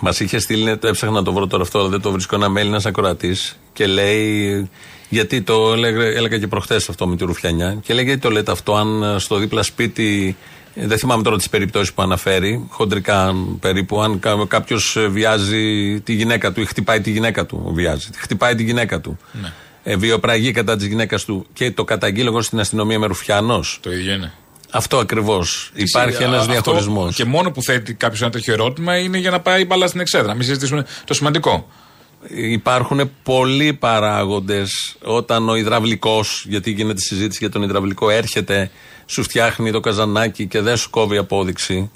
[0.00, 2.48] Μας είχε στείλει, το έψαχνα να το βρω τώρα αυτό, αλλά δεν το βρίσκω ένα
[2.52, 4.70] mail ένας ακροατής και λέει.
[5.08, 7.78] Γιατί το έλεγα, έλεγα και προχθές αυτό με τη Ρουφιανιά.
[7.82, 10.36] Και λέει γιατί το λέτε αυτό, αν ε, στο δίπλα σπίτι.
[10.74, 14.02] ε, Δεν θυμάμαι τώρα τις περιπτώσεις που αναφέρει, χοντρικά αν περίπου.
[14.02, 18.08] Αν κάποιος βιάζει τη γυναίκα του ή χτυπάει τη γυναίκα του, βιάζει.
[18.16, 19.18] Χτυπάει τη γυναίκα του.
[19.42, 19.52] Ναι.
[19.82, 23.78] Ε, βιοπραγεί κατά της γυναίκας του και το καταγγείλω εγώ στην αστυνομία με Ρουφιανός.
[23.82, 24.32] Το ίδιο είναι.
[24.74, 25.70] Αυτό ακριβώς.
[25.74, 27.14] Υπάρχει Α, ένας αυτό διαχωρισμός.
[27.14, 30.00] Και μόνο που θέτει κάποιος ένα τέτοιο ερώτημα είναι για να πάει η μπαλά στην
[30.00, 30.34] εξέδρα.
[30.34, 31.68] Μην συζητήσουμε το σημαντικό.
[32.28, 38.70] Υπάρχουν πολλοί παράγοντες όταν ο υδραυλικός, γιατί γίνεται συζήτηση για τον υδραυλικό, έρχεται,
[39.06, 41.90] σου φτιάχνει το καζανάκι και δεν σου κόβει απόδειξη.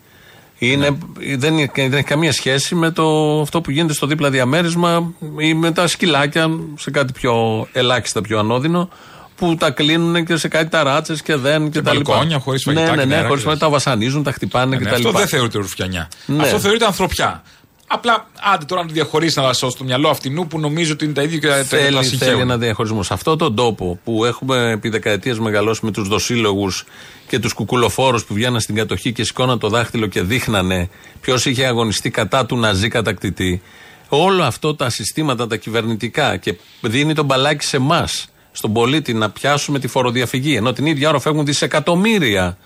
[0.59, 0.99] Είναι,
[1.37, 5.55] δεν, είναι- δεν έχει καμία σχέση με το, αυτό που γίνεται στο δίπλα διαμέρισμα ή
[5.55, 8.89] με τα σκυλάκια σε κάτι πιο ελάχιστα, πιο ανώδυνο,
[9.37, 12.13] που τα κλείνουν και σε κάτι ταράτσε και δεν και, τα λοιπά.
[12.13, 14.67] μπαλκόνια, χωρίς φαγητά Ναι, και ναι, ναι, νερά χωρίς και φαγητά, τα βασανίζουν, τα χτυπάνε
[14.71, 15.19] Ναι, και ναι, τα αυτό λοιπά.
[15.21, 16.09] δεν θεωρείται ρουφιανιά.
[16.27, 16.43] Ναι.
[16.43, 17.43] Αυτό θεωρείται ανθρωπιά.
[17.89, 21.15] Απλά άντε τώρα να το διαχωρίσει να σώσει το μυαλό αυτινού που νομίζω ότι είναι
[21.15, 22.41] τα ίδια και τα- τα Θέλει, θέλει συγχαίουν.
[22.41, 23.03] ένα διαχωρισμό.
[23.03, 26.85] Σε αυτόν τον τόπο που έχουμε επί δεκαετίες μεγαλώσει με τους δοσύλλογους
[27.29, 30.89] και τους κουκουλοφόρους που βγαίναν στην κατοχή και σηκώναν το δάχτυλο και δείχνανε
[31.21, 33.63] ποιος είχε αγωνιστεί κατά του ναζί κατακτητή.
[34.09, 39.31] Όλο αυτό τα συστήματα τα κυβερνητικά και δίνει τον μπαλάκι σε εμάς, στον πολίτη, να
[39.31, 40.57] πιάσουμε τη φοροδιαφυγή.
[40.57, 42.59] Ενώ την ίδια ώρα φεύγουν δισεκατομμύρια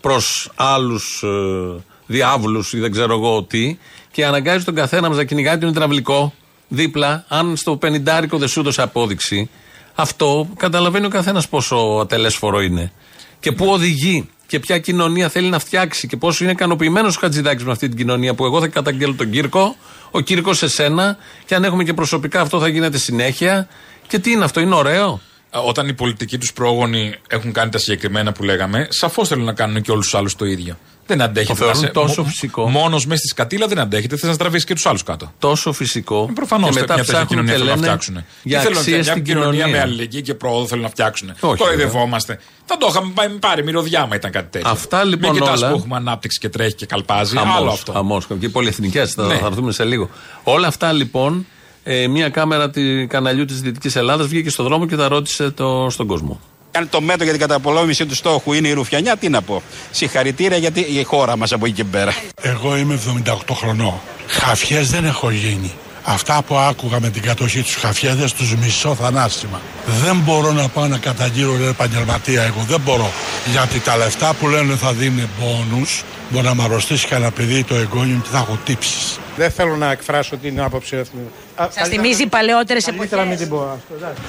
[0.00, 3.78] προς άλλους ε, διάβλους ή δεν ξέρω εγώ τι
[4.10, 6.34] και αναγκάζει τον καθένα μας να κυνηγάει τον υδραυλικό
[6.68, 7.24] δίπλα.
[7.28, 9.50] Αν στο πενιντάρικο δεν σου έδωσε απόδειξη,
[9.94, 12.92] αυτό καταλαβαίνει ο καθένας πόσο ατελέσφορο είναι
[13.40, 17.64] και πού οδηγεί και ποια κοινωνία θέλει να φτιάξει και πόσο είναι ικανοποιημένος ο Χατζηδάκης
[17.64, 19.76] με αυτή την κοινωνία που εγώ θα καταγγέλω τον Κύρκο,
[20.10, 23.68] ο Κύρκος σε σένα και αν έχουμε και προσωπικά αυτό θα γίνεται συνέχεια.
[24.06, 27.78] Και τι είναι αυτό, είναι ωραίο; Ε, Όταν οι πολιτικοί τους πρόγονοι έχουν κάνει τα
[27.78, 30.78] συγκεκριμένα που λέγαμε, σαφώς θέλουν να κάνουν και όλους τους άλλους το ίδιο.
[31.06, 31.52] Δεν αντέχετε.
[31.52, 32.68] Το θεωρούν να σε- τόσο μο- φυσικό.
[32.70, 34.16] Μόνος μέσα στη σκατήλα δεν αντέχετε.
[34.16, 35.32] Θες να τραβήσει και τους άλλους κάτω.
[35.38, 36.26] Τόσο φυσικό.
[36.30, 38.24] Ε, Προφανώς και μια μετά τέτοια ψάχνουν κοινωνία και θέλουν να λένε φτιάξουν.
[38.42, 39.76] για Τι θέλουν να αξίες φτιάξουν, στην μια κοινωνία κοινωνία.
[39.76, 41.32] με αλληλεγγύη και πρόοδο θέλουν να φτιάξουν.
[41.40, 42.38] Όχι, Κοροϊδευόμαστε.
[42.64, 44.70] Θα το είχαμε πάει πάρει μυρωδιά μα ήταν κάτι τέτοιο.
[44.70, 47.36] Αυτά, λοιπόν, Μην κοιτάς όλα- που έχουμε ανάπτυξη και τρέχει και καλπάζει.
[47.36, 47.92] Χαμός, Άλλο αυτό.
[47.92, 48.26] χαμός.
[48.40, 49.36] Και πολυεθνικές, θα, Ναι.
[49.38, 50.10] θα έρθουμε σε λίγο.
[50.42, 51.46] Όλα αυτά λοιπόν,
[51.90, 55.86] ε, μια κάμερα τη καναλιού της Δυτικής Ελλάδας βγήκε στον δρόμο και τα ρώτησε το,
[55.90, 56.40] στον κόσμο.
[56.72, 59.62] Αν το μέτρο για την καταπολέμηση του στόχου είναι η Ρουφιανιά, τι να πω.
[59.90, 62.14] Συγχαρητήρια γιατί η χώρα μας από εκεί και πέρα.
[62.40, 63.94] Εγώ είμαι 78 χρονών.
[64.26, 65.72] Χαφιές δεν έχω γίνει.
[66.02, 69.60] Αυτά που άκουγα με την κατοχή τους χαφιέδες τους μισώ θανάσιμα.
[70.04, 72.64] Δεν μπορώ να πάω να καταγγείλω ρε, επαγγελματία εγώ.
[72.68, 73.10] Δεν μπορώ.
[73.50, 77.74] Γιατί τα λεφτά που λένε θα δίνει πόνους μπορεί να μ' αρρωστήσει κανένα παιδί το
[77.74, 79.18] εγγόνιο και θα έχω τύψεις.
[79.36, 81.18] Δεν θέλω να εκφράσω την άποψη αυτή.
[81.58, 83.26] Σας θυμίζει παλαιότερες εποχές.
[83.28, 83.78] μην την πω.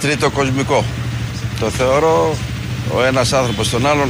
[0.01, 0.83] τρίτο κοσμικό.
[1.59, 2.35] Το θεωρώ
[2.95, 4.09] ο ένας άνθρωπος τον άλλον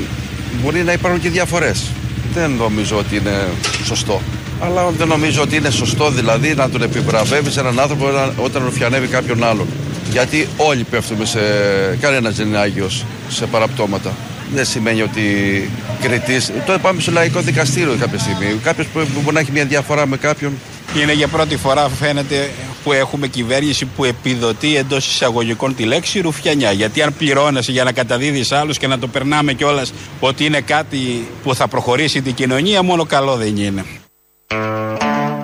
[0.63, 1.85] μπορεί να υπάρχουν και διαφορές.
[2.33, 3.47] Δεν νομίζω ότι είναι
[3.85, 4.21] σωστό.
[4.61, 9.07] Αλλά δεν νομίζω ότι είναι σωστό δηλαδή να τον επιβραβεύεις έναν άνθρωπο όταν- όταν ρουφιανεύει
[9.07, 9.67] κάποιον άλλον.
[10.11, 11.39] Γιατί όλοι πέφτουμε σε...
[12.01, 14.11] κανένας δεν είναι Άγιος σε παραπτώματα.
[14.53, 15.23] Δεν σημαίνει ότι
[16.01, 16.51] κριτής...
[16.65, 18.59] Τώρα πάμε στο λαϊκό δικαστήριο κάποια στιγμή.
[18.63, 20.53] Κάποιος που μπορεί να έχει μια διαφορά με κάποιον
[21.01, 22.49] Είναι για πρώτη φορά φαίνεται
[22.89, 26.71] που έχουμε κυβέρνηση που επιδοτεί εντός εισαγωγικών τη λέξη Ρουφιανιά.
[26.71, 31.27] Γιατί αν πληρώνεσαι για να καταδίδεις άλλους και να το περνάμε κιόλας ότι είναι κάτι
[31.43, 33.85] που θα προχωρήσει την κοινωνία, μόνο καλό δεν είναι.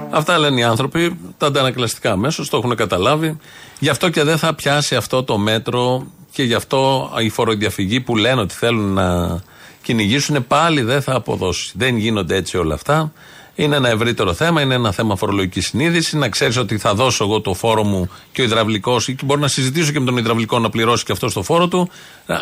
[0.09, 3.37] Αυτά λένε οι άνθρωποι, τα αντανακλαστικά αμέσως, το έχουν καταλάβει.
[3.79, 8.17] Γι' αυτό και δεν θα πιάσει αυτό το μέτρο και γι' αυτό η φοροδιαφυγή που
[8.17, 9.39] λένε ότι θέλουν να
[9.81, 11.71] κυνηγήσουν πάλι δεν θα αποδώσει.
[11.75, 13.11] Δεν γίνονται έτσι όλα αυτά.
[13.55, 16.13] Είναι ένα ευρύτερο θέμα, είναι ένα θέμα φορολογικής συνείδησης.
[16.13, 19.39] Να ξέρεις ότι θα δώσω εγώ το φόρο μου και ο υδραυλικός, ή και μπορώ
[19.39, 21.89] να συζητήσω και με τον υδραυλικό να πληρώσει και αυτό το φόρο του,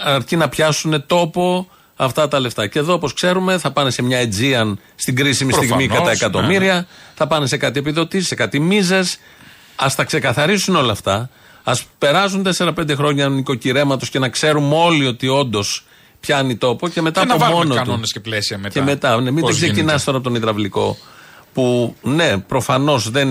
[0.04, 2.68] αρκεί να πιάσουν τόπο αυτά τα λεφτά.
[2.68, 6.12] Και εδώ, όπως ξέρουμε, θα πάνε σε μια Aegean στην κρίσιμη στιγμή Προφανώς, κατά ναι.
[6.12, 9.18] εκατομμύρια, θα πάνε σε κάτι επιδοτήσεις, σε κάτι μίζες.
[9.76, 11.30] Α τα ξεκαθαρίσουν όλα αυτά.
[11.64, 15.86] Α περάσουν 4-5 χρόνια νοικοκυρέματος και να ξέρουμε όλοι ότι όντως
[16.28, 17.82] πιάνει τόπο και μετά Και να από βάλουμε μόνο του.
[17.86, 18.70] κανόνες και πλαίσια μετά.
[18.80, 20.04] Και μετά, ναι, μην Πώς δεν ξεκινάς γίνεται.
[20.06, 20.98] τώρα από τον υδραυλικό
[21.54, 23.30] Που ναι, προφανώς δεν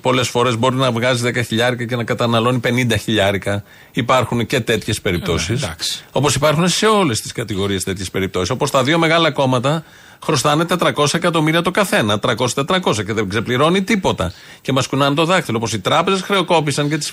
[0.00, 3.62] πολλές φορές μπορεί να βγάζει 10 χιλιάρικα και να καταναλώνει 50 χιλιάρικα.
[3.92, 5.62] Υπάρχουν και τέτοιες περιπτώσεις.
[5.62, 6.04] Ε, εντάξει.
[6.12, 8.50] Όπως υπάρχουν σε όλες τις κατηγορίες τέτοιες περιπτώσεις.
[8.50, 9.84] Όπως τα δύο μεγάλα κόμματα
[10.24, 12.18] χρωστάνε 400 εκατομμύρια το καθένα.
[12.22, 14.32] 300-400 και δεν ξεπληρώνει τίποτα.
[14.60, 15.56] Και μας κουνάνε το δάχτυλο.
[15.56, 17.12] Όπως οι τράπεζες χρεοκόπησαν και τις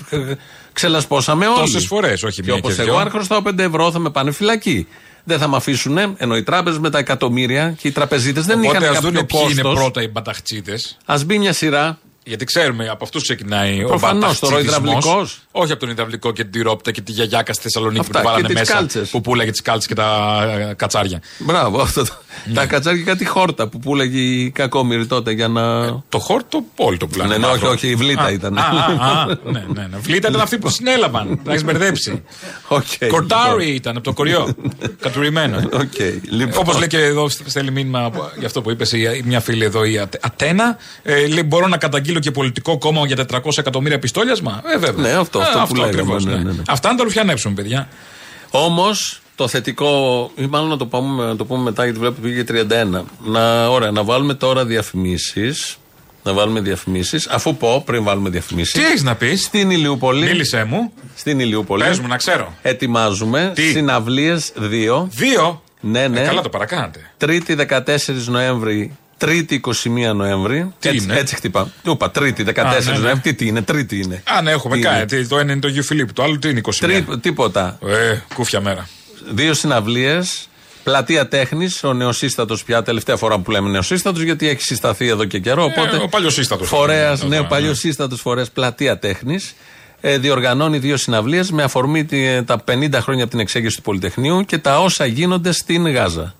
[0.72, 1.58] ξελασπώσαμε όλοι.
[1.58, 3.00] Τόσες φορές, όχι και μία όπως και εγώ, δυο.
[3.00, 4.86] αν χρωστάω 5 ευρώ, θα με πάνε φυλακή.
[5.24, 8.78] Δεν θα με αφήσουν, ενώ οι τράπεζες με τα εκατομμύρια και οι τραπεζίτες δεν Οπότε
[8.78, 9.80] είχαν ας δούνε κάποιο ποιοι είναι κόστος.
[9.80, 10.78] πρώτα οι μπαταχτσίδε.
[11.04, 11.98] Α μπει μια σειρά.
[12.24, 15.04] Γιατί ξέρουμε, από αυτούς ξεκινάει Προφανώς, ο τώρα ο μπαταχτσιδισμός.
[15.04, 15.38] υδραυλικός.
[15.50, 18.24] Όχι από τον υδραυλικό και την τυρόπιτα και τη γιαγιάκα στη Θεσσαλονίκη Αυτά, που την
[18.30, 18.72] βάλανε και τις μέσα.
[18.74, 19.10] κάλτσες.
[19.10, 20.38] Που πουλάγε τις κάλτσες και τα
[20.70, 21.20] ε, κατσάρια.
[21.38, 22.04] Μπράβο, αυτό.
[22.04, 22.14] το-
[22.46, 22.54] Ναι.
[22.54, 25.84] Τα κατσάρια και κάτι χόρτα που πούλεγε η κακόμοιρη τότε για να.
[26.08, 27.30] Το χόρτο πόλ το πουλάνε.
[27.32, 27.70] Ναι, ναι, όχι, μαύρο.
[27.70, 28.58] όχι, η βλήτα Α, ήταν.
[28.58, 29.96] Α, α, α, ναι, ναι, ναι.
[30.00, 31.40] Βλήτα ήταν αυτή που συνέλαβαν.
[31.44, 32.22] Τα έχεις μπερδέψει.
[32.68, 34.54] Οκ, Κορτάρι ήταν από το χωριό.
[35.00, 35.56] Κατουρημένο.
[35.72, 35.98] Οκ,
[36.30, 36.58] λοιπόν.
[36.60, 38.92] Όπως λέει και εδώ, στέλνει μήνυμα από- για αυτό που είπες
[39.24, 40.76] μια φίλη εδώ, η Ατε- Ατένα.
[41.02, 45.06] Ε, λέει: Μπορώ να καταγγείλω και πολιτικό κόμμα για 400 εκατομμύρια πιστόλιασμα; Ε, βέβαια.
[45.08, 46.42] Ναι, αυτό, Ε, αυτό που λέγαμε, ακριβώς, ναι, ναι.
[46.42, 46.62] ναι, ναι.
[46.68, 47.88] Αυτά να τα ρουφιανέψουμε, παιδιά.
[48.50, 52.44] Όμως το θετικό, ή μάλλον να το, πούμε, να το πούμε μετά γιατί βλέπω πήγε
[52.48, 53.02] 31.
[53.24, 55.76] Να, ωραία, να βάλουμε τώρα διαφημίσεις.
[56.22, 57.26] Να βάλουμε διαφημίσεις.
[57.26, 58.72] Αφού πω, πριν βάλουμε διαφημίσεις.
[58.72, 60.24] Τι έχεις να πεις; Στην Ηλιούπολη.
[60.26, 60.92] Μίλησέ μου.
[61.16, 61.84] Στην Ηλιούπολη.
[61.84, 62.54] Πες μου, να ξέρω.
[62.62, 65.06] Ετοιμάζουμε Τι; συναυλίες 2.
[65.10, 66.20] Δύο; Ναι, ναι.
[66.20, 67.10] Ε, καλά το παρακάνατε.
[67.16, 67.80] Τρίτη 14
[68.26, 69.60] Νοέμβρη, Τρίτη
[70.10, 70.72] 21 Νοέμβρη.
[70.78, 71.72] Τι έτσι, είναι; έτσι χτυπά.
[71.82, 72.98] Του είπα Τρίτη 14 Α, ναι, ναι.
[72.98, 73.20] Νοέμβρη.
[73.20, 74.22] Τι, τι είναι, Τρίτη είναι.
[74.38, 74.96] Αν έχουμε Τι κάνει.
[74.96, 76.70] είναι; Τι, Το ένα είναι το Γιου Φιλίπ, το άλλο τι είναι 21.
[76.80, 77.78] Τρί- τίποτα.
[77.86, 78.88] Ε, κούφια μέρα.
[79.30, 80.44] Δύο συναυλίες.
[80.84, 85.38] Πλατεία Τέχνης, ο νεοσύστατος πια, τελευταία φορά που λέμε νεοσύστατος, γιατί έχει συσταθεί εδώ και
[85.38, 85.64] καιρό.
[85.64, 86.68] Οπότε Ε, ο παλιοσύστατος.
[86.68, 87.48] Φορέα, Ναι, ναι, ο ναι.
[87.48, 89.54] παλιοσύστατο φορέας Πλατεία Τέχνης.
[90.00, 94.44] Ε, διοργανώνει δύο συναυλίες με αφορμή τη- τα 50 χρόνια από την εξέγερση του Πολυτεχνείου
[94.44, 96.34] και τα όσα γίνονται στην Γάζα,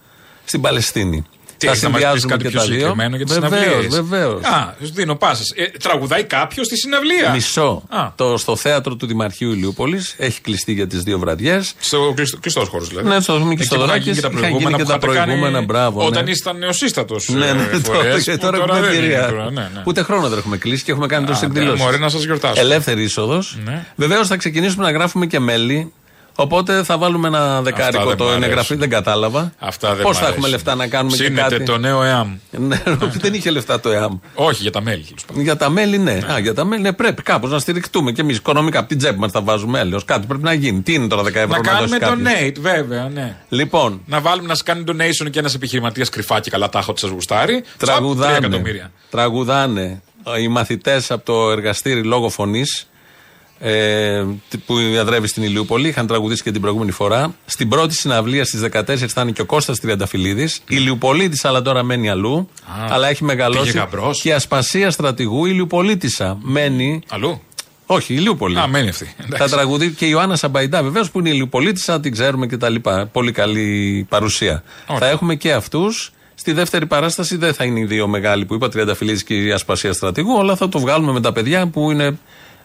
[0.44, 1.24] στην Παλαιστίνη.
[1.60, 2.74] Τι τα έχεις να μας πεις συνδυάζουμε κάτι και πιο τα δύο.
[2.74, 4.42] συγκεκριμένο για τις Βεβαίως, συναυλίες; βεβαίως.
[4.44, 5.42] Α, σου δίνω πάσε.
[5.54, 7.82] Ε, τραγουδάει κάποιος στη συναυλία; Μισό.
[7.88, 8.08] Α.
[8.16, 11.72] Το, στο θέατρο του Δημαρχείου Ηλιούπολης έχει κλειστεί για τις δύο βραδιές.
[11.80, 13.08] Στο κλειστό χώρο δηλαδή.
[13.08, 14.68] Ναι, στο Μίκη Εκεί που είχαν Στοδωράκης γίνει και τα είχαν προηγούμενα.
[14.68, 16.30] γίνει και που τα είχατε προηγούμενα, κάνει μπράβο, Όταν ναι.
[16.30, 17.28] ήσταν νεοσύστατος.
[17.28, 19.28] Ναι, ναι, τώρα, και τώρα έχουμε δεν είναι εμπειρία.
[19.28, 19.82] τώρα, ναι, ναι.
[19.84, 21.82] Ούτε χρόνο δεν έχουμε κλείσει και έχουμε κάνει τόσε Α, ναι, εκδηλώσει.
[21.82, 22.60] μωρέ, να σας γιορτάσουμε.
[22.60, 23.58] Ελεύθερη είσοδος.
[23.64, 23.86] Ναι.
[23.96, 25.92] Βεβαίως θα ξεκινήσουμε να γράφουμε και μέλη.
[26.42, 28.53] Οπότε θα βάλουμε ένα δεκάρικο δεν το μ' εγγραφή.
[28.53, 28.79] αρέσουν.
[28.79, 29.53] Δεν κατάλαβα.
[29.59, 30.50] Αυτά δεν Πώς μ' θα έχουμε αρέσουν.
[30.50, 32.37] λεφτά να κάνουμε και Ψήνεται κάτι; το νέο ΕΑΜ.
[32.50, 32.83] Ναι,
[33.20, 34.18] δεν είχε λεφτά το ΕΑΜ.
[34.35, 35.03] Όχι, για τα μέλη.
[35.03, 35.42] τέλος πάντων.
[35.42, 36.12] Για τα μέλη, ναι.
[36.33, 38.79] Α, για τα μέλη, ναι, πρέπει κάπως να στηριχτούμε και εμείς οικονομικά.
[38.79, 40.00] Από την τσέπη μας θα βάζουμε έλεο.
[40.05, 40.81] Κάτι πρέπει να γίνει.
[40.81, 43.37] Τι είναι τώρα 10 ευρώ Να να, κάνουμε δώσει κάποιος; donate, βέβαια, ναι.
[43.48, 47.00] Λοιπόν, Να βάλουμε να σας κάνει donation και ένας επιχειρηματίας κρυφά και καλά τάχα ότι
[47.00, 47.61] σας γουστάρει.
[47.61, 48.37] Τσαπ, τρία τραγουδάνε.
[48.37, 48.92] εκατομμύρια.
[49.11, 50.03] Τραγουδάνε
[50.40, 52.89] οι μαθητές από το εργαστήρι λόγω φωνής
[53.62, 54.24] ε,
[54.66, 55.88] που διαδρεύει στην Ηλιούπολη.
[55.88, 57.34] Είχαν τραγουδήσει και την προηγούμενη φορά.
[57.46, 60.60] Στην πρώτη συναυλία στις 14 θα είναι και ο Κώστας Τριανταφυλλίδης.
[60.68, 62.48] Ηλιουπολίτης, αλλά τώρα μένει αλλού.
[62.88, 63.64] αλλά έχει μεγαλώσει.
[63.64, 64.20] πήγε γαμπρός.
[64.20, 66.38] Και η ασπασία στρατηγού Ηλιουπολίτησα.
[66.42, 67.02] Μένει.
[67.08, 67.40] Αλλού.
[67.86, 68.58] Όχι, Ηλιούπολη.
[68.58, 69.04] Α, μένει αυτή.
[69.04, 69.54] Θα Εντάξει.
[69.54, 73.08] τραγουδεί και η Ιωάννα Σαμπαϊντά, βεβαίως που είναι Ηλιοπολίτησα, την ξέρουμε και τα λοιπά.
[73.12, 74.62] Πολύ καλή παρουσία.
[74.86, 75.00] Ωραία.
[75.00, 76.12] Θα έχουμε και αυτούς.
[76.34, 79.92] Στη δεύτερη παράσταση δεν θα είναι οι δύο μεγάλοι που είπα, Τριανταφυλλίδης και η Ασπασία
[79.92, 82.18] Στρατηγού, αλλά θα το βγάλουμε με τα παιδιά που είναι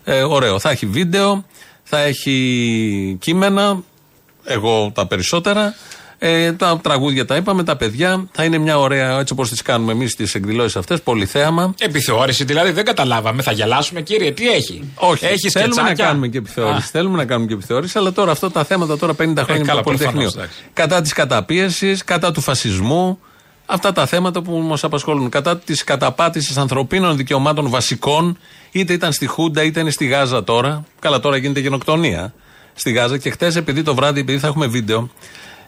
[0.06, 0.60] ε, ωραίο.
[0.60, 1.46] Θα έχει βίντεο,
[1.84, 3.84] θα έχει κείμενα,
[4.44, 5.76] εγώ τα περισσότερα.
[6.18, 8.28] Ε, τα τραγούδια τα είπαμε, τα παιδιά.
[8.32, 11.74] Θα είναι μια ωραία, έτσι όπως τις κάνουμε εμείς τις εκδηλώσεις αυτές, πολυθέαμα.
[11.80, 13.41] Επιθεώρηση, δηλαδή δεν καταλάβαμε.
[13.41, 16.06] Θα γελάσουμε, κύριε, τι έχει; Όχι, έχεις θέλουμε να σκετσάκια.
[16.06, 16.88] κάνουμε και επιθεώρηση.
[16.91, 19.60] Θέλουμε να κάνουμε και επιθεώρηση, αλλά τώρα αυτά τα θέματα τώρα 50 χρόνια με Ε,
[19.62, 20.13] καλά, το Πολυτεχνείο.
[20.22, 20.58] προφανώς, εντάξει.
[20.74, 23.20] Κατά της καταπίεσης, κατά του φασισμού.
[23.65, 25.30] Αυτά τα θέματα που μας απασχολούν.
[25.30, 28.38] Κατά της καταπάτησης ανθρωπίνων δικαιωμάτων βασικών,
[28.71, 30.86] είτε ήταν στη Χούντα είτε είναι στη Γάζα τώρα.
[30.99, 32.34] Καλά, τώρα γίνεται γενοκτονία
[32.73, 33.17] στη Γάζα.
[33.17, 35.10] Και χτες, επειδή το βράδυ, επειδή θα έχουμε βίντεο,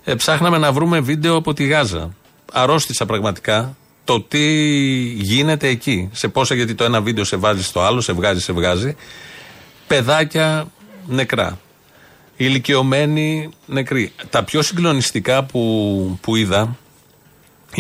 [0.04, 2.14] ε, ψάχναμε να βρούμε βίντεο από τη Γάζα.
[2.52, 4.48] Αρρώστησα πραγματικά το τι
[5.18, 6.10] γίνεται εκεί.
[6.12, 8.96] Σε πόσα, γιατί το ένα βίντεο σε βάζει στο άλλο, σε βγάζει, σε βγάζει.
[9.88, 10.68] Παιδάκια
[11.06, 11.60] νεκρά.
[12.36, 14.12] Ηλικιωμένοι νεκροί.
[14.30, 16.78] Τα πιο συγκλονιστικά που, που είδα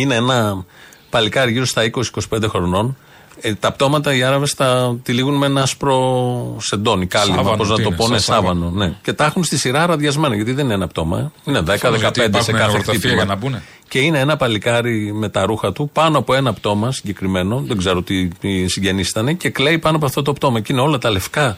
[0.01, 0.65] είναι ένα
[1.09, 2.97] παλικάρι γύρω στα 20-25 χρονών.
[3.41, 7.75] Ε, τα πτώματα οι Άραβες τα τυλίγουν με ένα άσπρο σεντόνι, κάλυμα, Σάβανο, πώς να
[7.75, 8.59] τι το είναι, πω, ναι, σαν σάβανο.
[8.63, 8.85] σάβανο.
[8.85, 8.93] Ναι.
[9.01, 11.19] Και τα έχουν στη σειρά ραδιασμένα, γιατί δεν είναι ένα πτώμα.
[11.19, 11.49] ε.
[11.49, 13.13] Είναι 10-15 Προφανώς, γιατί σε υπάρχουν κάθε ορθοφία χτύπημα.
[13.13, 13.61] για να μπουνε.
[13.87, 18.01] Και είναι ένα παλικάρι με τα ρούχα του πάνω από ένα πτώμα συγκεκριμένο, δεν ξέρω
[18.01, 20.59] τι, τι συγγενή ήταν, και κλαίει πάνω από αυτό το πτώμα.
[20.59, 21.57] Και είναι όλα τα λευκά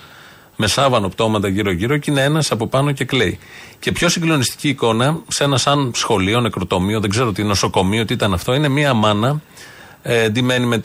[0.61, 3.39] με σάβανο πτώματα γύρω-γύρω και είναι ένας από πάνω και κλαίει.
[3.79, 8.33] Και πιο συγκλονιστική εικόνα σε ένα σαν σχολείο, νεκροτομείο, δεν ξέρω τι νοσοκομείο, τι ήταν
[8.33, 9.41] αυτό, είναι μία μάνα
[10.01, 10.81] ε, ντυμένη με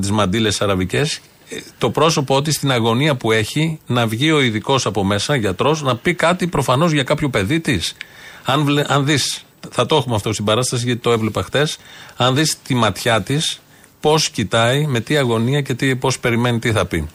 [0.00, 1.20] τις μαντήλες αραβικές.
[1.78, 5.96] Το πρόσωπό της στην αγωνία που έχει να βγει ο ειδικός από μέσα, γιατρός, να
[5.96, 7.94] πει κάτι προφανώς για κάποιο παιδί της.
[8.44, 11.76] Αν, βλε- αν δεις, θα το έχουμε αυτό στην παράσταση γιατί το έβλεπα χτες,
[12.16, 13.60] αν δεις τη ματιά της
[14.00, 17.08] πώς κοιτάει, με τι αγωνία και πώς περιμένει τι θα πει.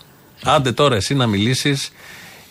[0.43, 1.91] Άντε τώρα εσύ να μιλήσεις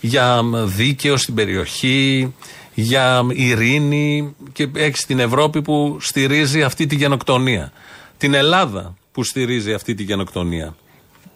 [0.01, 2.35] για δίκαιο στην περιοχή,
[2.74, 7.72] για ειρήνη και έχεις την Ευρώπη που στηρίζει αυτή τη γενοκτονία.
[8.16, 10.74] Την Ελλάδα που στηρίζει αυτή τη γενοκτονία.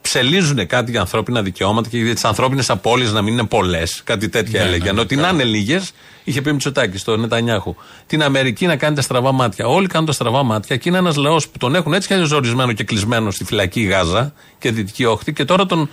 [0.01, 4.01] Ψελίζουν κάτι για ανθρώπινα δικαιώματα και για τις ανθρώπινες απώλειες να μην είναι πολλές.
[4.05, 4.95] Κάτι τέτοια Ναι, έλεγαν.
[4.95, 5.23] ναι, ότι ναι.
[5.23, 5.93] να είναι λίγες,
[6.25, 7.75] είχε πει Μητσοτάκης στο Νετανιάχου.
[8.07, 9.67] Την Αμερική να κάνει τα στραβά μάτια.
[9.67, 12.31] Όλοι κάνουν τα στραβά μάτια και είναι ένας λαός που τον έχουν έτσι κι αλλιώς
[12.31, 15.89] ορισμένο και κλεισμένο στη φυλακή Γάζα και Δυτική Όχθη και τώρα τον,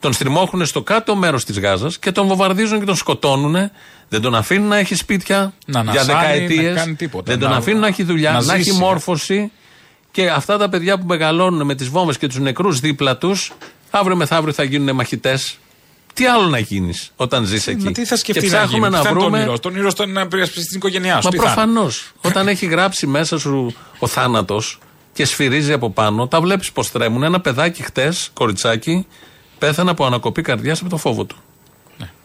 [0.00, 3.70] τον στριμώχουν στο κάτω μέρος της Γάζας και τον βομβαρδίζουν και τον σκοτώνουν.
[4.08, 6.74] Δεν τον αφήνουν να έχει σπίτια Να για ανασάνει, δεκαετίες.
[6.74, 7.24] να κάνει τίποτα.
[7.26, 8.78] Δεν τον Να- αφήνουν να έχει δουλειά, να να, έχει ζήσει.
[8.78, 9.50] μόρφωση.
[10.10, 13.52] Και αυτά τα παιδιά που μεγαλώνουν με τις βόμβες και τους νεκρούς δίπλα τους,
[13.90, 15.58] αύριο μεθαύριο θα γίνουν μαχητές.
[16.14, 18.86] Τι άλλο να γίνεις όταν ζεις εκεί; Μα τι θα σκεφτεί και να γίνει, ψάχνουμε
[18.86, 19.38] τι να θα είναι το βρούμε.
[19.38, 19.60] όνειρος.
[19.60, 21.24] Το όνειρος στο να υπερασπιστεί την οικογένειά σου.
[21.24, 22.12] Μα Τι θα είναι; προφανώς.
[22.20, 24.78] όταν έχει γράψει μέσα σου ο θάνατος
[25.12, 27.22] και σφυρίζει από πάνω, τα βλέπεις πώ τρέμουν.
[27.22, 29.06] Ένα παιδάκι χτες, κοριτσάκι,
[29.60, 31.36] πέθανε από ανακοπή καρδιάς από το φόβο του.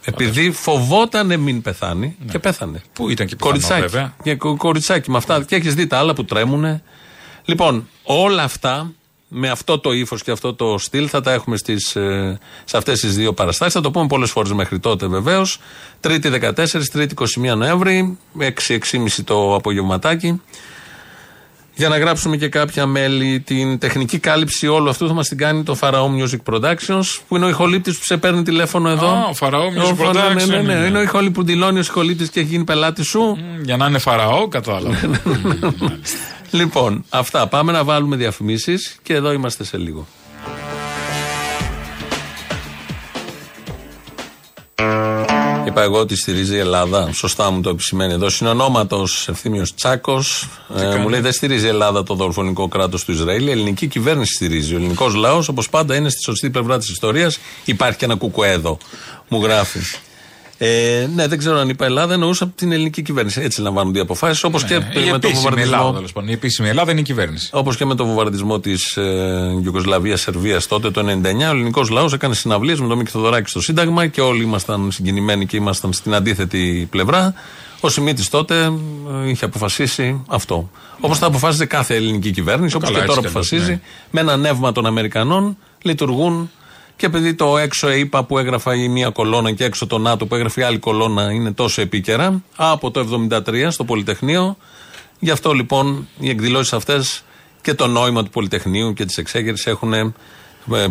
[0.07, 2.81] Επειδή φοβόταν μην πεθάνει και πέθανε.
[2.93, 3.81] Πού ήταν και πιθανό, Κοριτσάκι.
[3.81, 4.13] βέβαια.
[4.23, 5.43] Και κο- κοριτσάκι με αυτά.
[5.43, 6.81] Και έχεις δει τα άλλα που τρέμουν.
[7.45, 8.91] Λοιπόν, όλα αυτά
[9.27, 12.99] με αυτό το ύφος και αυτό το στυλ θα τα έχουμε στις, ε, σε αυτές
[12.99, 13.73] τις δύο παραστάσεις.
[13.73, 15.59] Θα το πούμε πολλές φορές μέχρι τότε βεβαίως.
[15.99, 20.41] Τρίτη 14, Τρίτη 21 Νοέμβρη, 6-6.30 το απογευματάκι.
[21.75, 25.63] Για να γράψουμε και κάποια μέλη, την τεχνική κάλυψη όλου αυτού θα μας την κάνει
[25.63, 29.07] το Pharaoh Music Productions, που είναι ο ηχολήπτης που σε παίρνει τηλέφωνο εδώ.
[29.07, 30.85] Α, ο Pharaoh Music Ο Pharaoh, Ναι, ναι, Production, ναι, ναι.
[30.85, 33.37] Είναι ο ηχολήπτη που δηλώνει ως ηχολήπτης και έχει γίνει πελάτη σου.
[33.63, 34.97] Για να είναι φαραώ, κατάλαβα.
[36.51, 37.47] Λοιπόν, αυτά.
[37.47, 40.07] Πάμε να βάλουμε διαφημίσεις και εδώ είμαστε σε λίγο.
[45.75, 47.09] Είπα εγώ ότι στηρίζει η Ελλάδα.
[47.13, 48.29] Σωστά μου το επισημαίνει εδώ.
[48.29, 50.47] Συνονόματος Ευθύμιος Τσάκος.
[50.75, 53.47] Ε, μου λέει δεν στηρίζει η Ελλάδα το δορφωνικό κράτος του Ισραήλ.
[53.47, 54.73] Η ελληνική κυβέρνηση στηρίζει.
[54.73, 57.37] Ο ελληνικός λαός, όπως πάντα, είναι στη σωστή πλευρά της ιστορίας.
[57.65, 58.77] Υπάρχει και ένα κουκουέδο.
[59.27, 59.99] Μου γράφεις.
[60.57, 63.41] Ε, ναι, δεν ξέρω αν είπα Ελλάδα, εννοούσα την ελληνική κυβέρνηση.
[63.41, 64.43] Έτσι λαμβάνονται οι αποφάσεις.
[64.43, 65.93] Όπως και Η με το επίσημη Ελλάδα, βομβαρδισμό.
[65.93, 66.29] τέλος πάντων.
[66.29, 67.49] Η επίσημη Ελλάδα είναι η κυβέρνηση.
[67.51, 72.33] Όπως και με το βομβαρδισμό της ε, Ιουγκοσλαβία-Σερβία τότε το 99, ο ελληνικός λαός έκανε
[72.33, 76.87] συναυλίες με τον Μίκη Θοδωράκη στο Σύνταγμα και όλοι ήμασταν συγκινημένοι και ήμασταν στην αντίθετη
[76.91, 77.33] πλευρά.
[77.79, 78.55] Ο Σιμίτης τότε
[79.25, 80.69] ε, είχε αποφασίσει αυτό.
[80.99, 83.79] Όπως θα αποφάσιζε κάθε ελληνική κυβέρνηση, όπως Καλά, και τώρα έτσι κι αλλιώς, αποφασίζει, ναι.
[84.11, 86.49] με ένα νεύμα των Αμερικανών λειτουργούν
[86.95, 90.35] και επειδή το έξω ΕΙΠΑ που έγραφα η μία κολόνα και έξω το ΝΑΤΟ που
[90.35, 94.57] έγραφε η άλλη κολόνα είναι τόσο επίκαιρα, από το 1973 στο Πολυτεχνείο,
[95.19, 97.23] Γι' αυτό λοιπόν οι εκδηλώσεις αυτές
[97.61, 100.13] και το νόημα του Πολυτεχνείου και της εξέγερσης έχουν ε,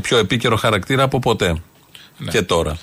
[0.00, 1.62] πιο επίκαιρο χαρακτήρα από ποτέ.
[2.18, 2.30] Ναι.
[2.30, 2.78] Και τώρα.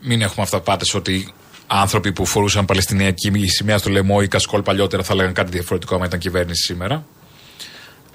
[0.00, 1.32] Μην έχουμε αυτά πάτε ότι
[1.66, 6.04] άνθρωποι που φορούσαν Παλαιστινιακή σημαία στο λαιμό ή κασκόλ παλιότερα θα λέγανε κάτι διαφορετικό άμα
[6.04, 7.04] ήταν κυβέρνηση σήμερα.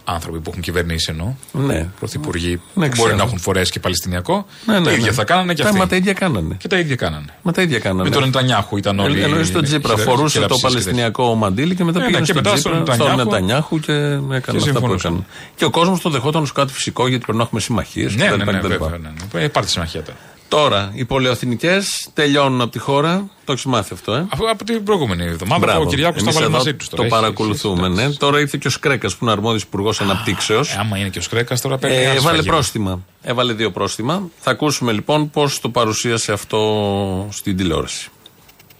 [0.09, 1.33] Άνθρωποι που έχουν κυβερνήσει εννοώ.
[1.51, 1.87] Ναι.
[1.99, 3.15] Πρωθυπουργοί που Ναι, μπορεί ξέρω.
[3.15, 4.45] να έχουν φορέσει και Παλαιστινιακό.
[4.65, 5.11] Ναι, ναι, τα ίδια ναι.
[5.11, 5.79] θα κάνανε και Τα- αυτοί.
[5.79, 6.55] Μα τα ίδια κάνανε.
[6.59, 7.25] Και τα ίδια κάνανε.
[7.41, 8.03] Μα τα ίδια κάνανε.
[8.03, 9.21] Με τον Νετανιάχου ήταν όλοι.
[9.21, 9.89] Ε, Εννοείς τον Τζίπρα.
[9.89, 12.43] χειρεύσεις Φορούσε και το λαψίες και Παλαιστινιακό μαντίλι και μετά Ναι, πήγαινε ναι, και στον
[12.43, 13.29] μετά Τζίπρα, στον στον Νετανιάχου.
[13.31, 15.11] Νετανιάχου και έκανε αυτά που συμφωνούσαν.
[15.11, 15.25] έκανε.
[15.55, 18.15] Και ο κόσμος το δεχόταν ως κάτι φυσικό γιατί πρέπει να έχουμε συμμαχίες.
[18.15, 18.89] Ναι, ναι, ναι, βέβαια.
[18.89, 19.43] Ναι, ναι.
[19.43, 20.17] Υπάρχει συμμαχία τώρα.
[20.47, 21.79] Τώρα, οι πολεοαθηνικέ
[22.13, 23.29] τελειώνουν από τη χώρα.
[23.45, 25.81] Το έχεις μάθει αυτό, ε; Από, από την προηγούμενη εβδομάδα Μπράβο.
[25.81, 26.89] ο Κυριάκο τα Εμείς βάλε εδώ μαζί τους.
[26.89, 28.09] Το παρακολουθούμε, ναι.
[28.09, 30.75] Τώρα ήρθε και ο Σκρέκας που είναι αρμόδιος υπουργός αναπτύξεως.
[30.77, 31.95] άμα είναι και ο Σκρέκας, τώρα παίρνει.
[31.95, 32.47] Ε, άλλη έβαλε σφαγή.
[32.49, 33.01] πρόστιμα.
[33.21, 34.29] Έβαλε δύο πρόστιμα.
[34.39, 38.09] Θα ακούσουμε λοιπόν πώς το παρουσίασε αυτό στην τηλεόραση.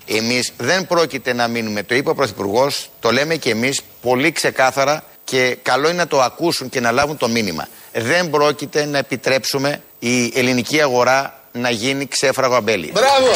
[0.06, 1.84] Εμείς δεν πρόκειται να μείνουμε.
[1.84, 6.22] Το είπε ο Πρωθυπουργός, το λέμε και εμείς πολύ ξεκάθαρα και καλό είναι να το
[6.22, 7.68] ακούσουν και να λάβουν το μήνυμα.
[7.94, 12.92] Δεν πρόκειται να επιτρέψουμε η ελληνική αγορά να γίνει ξέφραγο αμπέλι.
[12.94, 13.32] Μπράβο!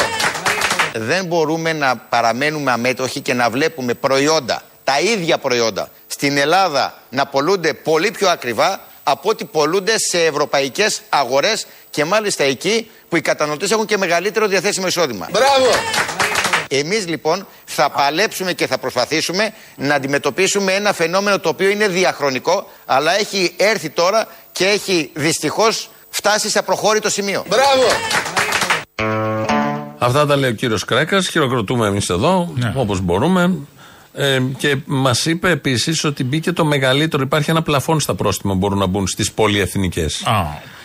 [0.94, 7.26] Δεν μπορούμε να παραμένουμε αμέτωχοι και να βλέπουμε προϊόντα, τα ίδια προϊόντα, στην Ελλάδα να
[7.26, 13.20] πολλούνται πολύ πιο ακριβά από ό,τι πολλούνται σε ευρωπαϊκές αγορές και μάλιστα εκεί που οι
[13.20, 15.28] καταναλωτές έχουν και μεγαλύτερο διαθέσιμο εισόδημα.
[15.30, 15.70] Μπράβο!
[16.68, 22.70] Εμείς λοιπόν θα παλέψουμε και θα προσπαθήσουμε να αντιμετωπίσουμε ένα φαινόμενο το οποίο είναι διαχρονικό
[22.86, 27.44] αλλά έχει έρθει τώρα και έχει δυστυχώς φτάσει σε απροχώρητο σημείο.
[27.48, 27.82] Μπράβο!
[29.98, 31.28] Αυτά τα λέει ο κύριος Κρέκας.
[31.28, 32.72] Χειροκροτούμε εμείς εδώ, Ναι.
[32.76, 33.54] όπως μπορούμε.
[34.14, 37.22] Ε, και μας είπε επίσης ότι μπήκε το μεγαλύτερο.
[37.22, 40.22] Υπάρχει ένα πλαφόν στα πρόστιμα που μπορούν να μπουν στις πολυεθνικές.
[40.26, 40.44] Α,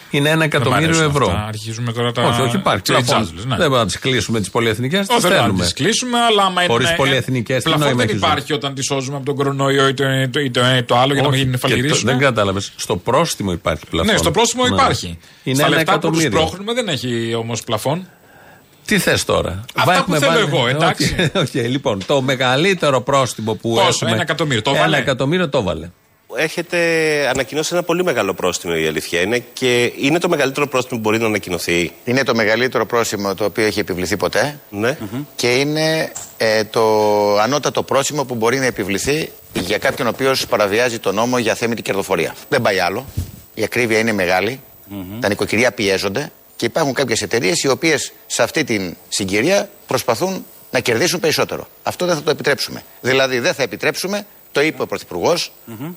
[0.09, 1.25] Είναι ένα δεν μ' εκατομμύριο αρέσουν ευρώ.
[1.27, 1.45] αυτά.
[1.47, 2.21] Αρχίζουμε τώρα τα.
[2.27, 2.81] Όχι, όχι, υπάρχει.
[2.81, 3.47] τσαμπάζλες, πλαφόν.
[3.47, 3.55] ναι.
[3.55, 4.99] Δεν μπορούμε να τις κλείσουμε τις πολυεθνικές.
[5.07, 5.63] Τις Όχι, δεν θα θέλουμε.
[5.63, 6.71] τις κλείσουμε, αλλά άμα είναι.
[6.71, 9.87] Χωρίς ε, πολυεθνικές, τι πλαφόν νόημα δεν έχεις υπάρχει όταν τη σώζουμε από τον κορονοϊό
[9.87, 11.67] ή το, ή το, ή το, ή το άλλο για να Όχι, μην και το-
[11.67, 12.11] φαλυρίσουμε.
[12.11, 12.71] Δεν κατάλαβες.
[12.75, 14.11] Στο πρόστιμο υπάρχει πλαφόν.
[14.11, 14.75] Ναι, στο πρόσημο Ναι.
[14.75, 15.17] υπάρχει.
[15.43, 16.39] Είναι Στα ένα λεφτά που τους εκατομμύριο.
[16.47, 18.07] πρόχνουμε δεν έχει όμως πλαφόν.
[18.85, 21.15] Τι θες τώρα; Αυτά Έχουμε που θέλω εγώ, εντάξει.
[21.19, 24.11] Όχι, όχι, λοιπόν, το μεγαλύτερο πρόστιμο που Πόσο, έχουμε.
[24.11, 25.89] ένα εκατομμύριο, το Ένα έβαλε; εκατομμύριο το έβαλε.
[26.35, 26.77] Έχετε
[27.29, 29.39] ανακοινώσει ένα πολύ μεγάλο πρόστιμο, η αλήθεια είναι.
[29.53, 33.65] Και είναι το μεγαλύτερο πρόστιμο που μπορεί να ανακοινωθεί; Είναι το μεγαλύτερο πρόστιμο το οποίο
[33.65, 34.59] έχει επιβληθεί ποτέ.
[34.69, 34.97] Ναι.
[35.35, 40.99] Και είναι ε, το ανώτατο πρόστιμο που μπορεί να επιβληθεί για κάποιον ο οποίος παραβιάζει
[40.99, 42.35] τον νόμο για θέμητη κερδοφορία.
[42.49, 43.05] Δεν πάει άλλο.
[43.53, 44.61] Η ακρίβεια είναι μεγάλη.
[45.19, 46.31] Τα νοικοκυριά πιέζονται.
[46.55, 51.67] Και υπάρχουν κάποιες εταιρείες οι οποίες σε αυτή την συγκυρία προσπαθούν να κερδίσουν περισσότερο.
[51.83, 52.83] Αυτό δεν θα το επιτρέψουμε.
[53.01, 54.25] Δηλαδή δεν θα επιτρέψουμε,
[54.57, 55.33] το είπε ο πρωθυπουργο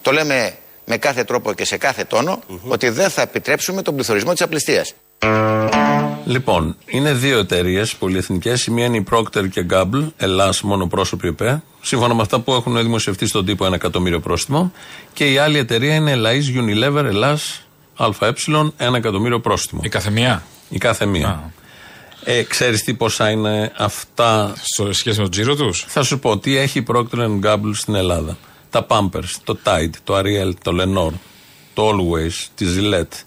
[0.02, 0.54] το λέμε
[0.84, 4.92] με κάθε τρόπο και σε κάθε τόνο, ότι δεν θα επιτρέψουμε τον πληθωρισμό της απληστίας.
[6.24, 8.66] Λοιπόν, είναι δύο εταιρείες πολυεθνικές.
[8.66, 12.82] Η μία είναι η Procter και Gamble, Ελλάς μονοπρόσωπη ΕΠΕ, σύμφωνα με αυτά που έχουν
[12.82, 14.72] δημοσιευτεί στον τύπο ένα εκατομμύριο πρόστιμο.
[15.12, 17.62] Και η άλλη εταιρεία είναι Ελλαή Unilever Ελλάς
[17.96, 18.32] ΑΕ,
[18.76, 19.80] ένα εκατομμύριο πρόστιμο.
[19.84, 20.42] Η καθεμία.
[20.68, 21.52] Η κάθε μία.
[22.24, 26.38] Ε, Ξέρεις τι ποσά είναι αυτά; Στο σχέση με τον τζίρο τους; Θα σου πω
[26.38, 28.36] τι έχει η Procter Gamble στην Ελλάδα.
[28.70, 31.14] Τα Pampers, το Tide, το Ariel, το Lenore,
[31.74, 33.22] το Always, τη Gillette,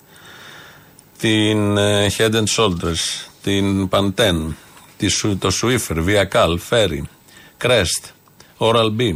[1.17, 4.47] την ε, Head and Shoulders, την Pantene,
[4.97, 7.01] τη, Su- το Swiffer, Viacal, Ferry,
[7.63, 8.09] Crest,
[8.57, 9.13] Oral B,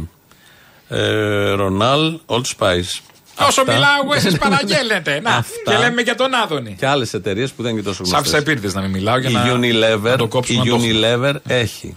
[0.88, 3.00] ε, Ronal, Old Spice.
[3.40, 5.20] Όσο Αυτά- μιλάω, εσείς παραγγέλνετε.
[5.20, 5.72] Να, Αυτά.
[5.72, 6.74] και λέμε για τον Άδωνη.
[6.78, 8.20] Και άλλες εταιρείες που δεν είναι και τόσο Σ' γνωστές.
[8.20, 10.62] άφησα επίτηδε να μην μιλάω για Η να, Unilever, να το κόψουμε.
[10.66, 11.32] η να το έχουμε.
[11.32, 11.96] Unilever έχει.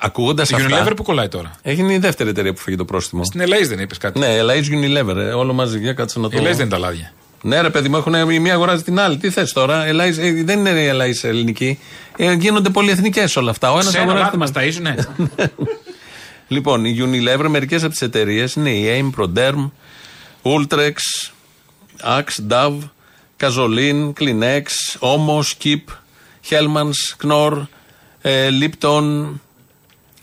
[0.00, 0.84] Ακούγοντας Η αυτά.
[0.84, 1.50] Unilever που κολλάει τώρα.
[1.62, 3.24] Έγινε η δεύτερη εταιρεία που φύγει το πρόστιμο.
[3.24, 4.18] Στην Ελλάδα δεν είπες κάτι.
[4.18, 5.78] Ναι, Ελλαή Unilever, ε, όλο μαζί.
[5.78, 7.12] Για κάτσε να το Η Ελλάδα δεν είναι τα λάδια.
[7.42, 9.16] Ναι, ρε παιδί μου, έχουν, η μία αγοράζει την άλλη.
[9.16, 11.78] Τι θες τώρα, Ελλάης, ε, δεν είναι η Ελλάη ελληνική.
[12.16, 13.70] Ε, γίνονται πολυεθνικές όλα αυτά.
[13.70, 14.96] Ο ένας Ξένα αγοράζει λάδι την μας άλλη.
[14.96, 15.56] ταΐζουνε.
[16.50, 19.70] Λοιπόν, η Unilever, μερικές από τις εταιρείες είναι η AIM, Proderm,
[20.42, 20.94] Ultrex,
[22.02, 22.78] Axe, Dove,
[23.40, 24.64] Kazolin, Kleenex,
[24.98, 25.84] Omo, Skip,
[26.50, 27.66] Hellmann's, Knorr,
[28.22, 29.24] ε, Lipton,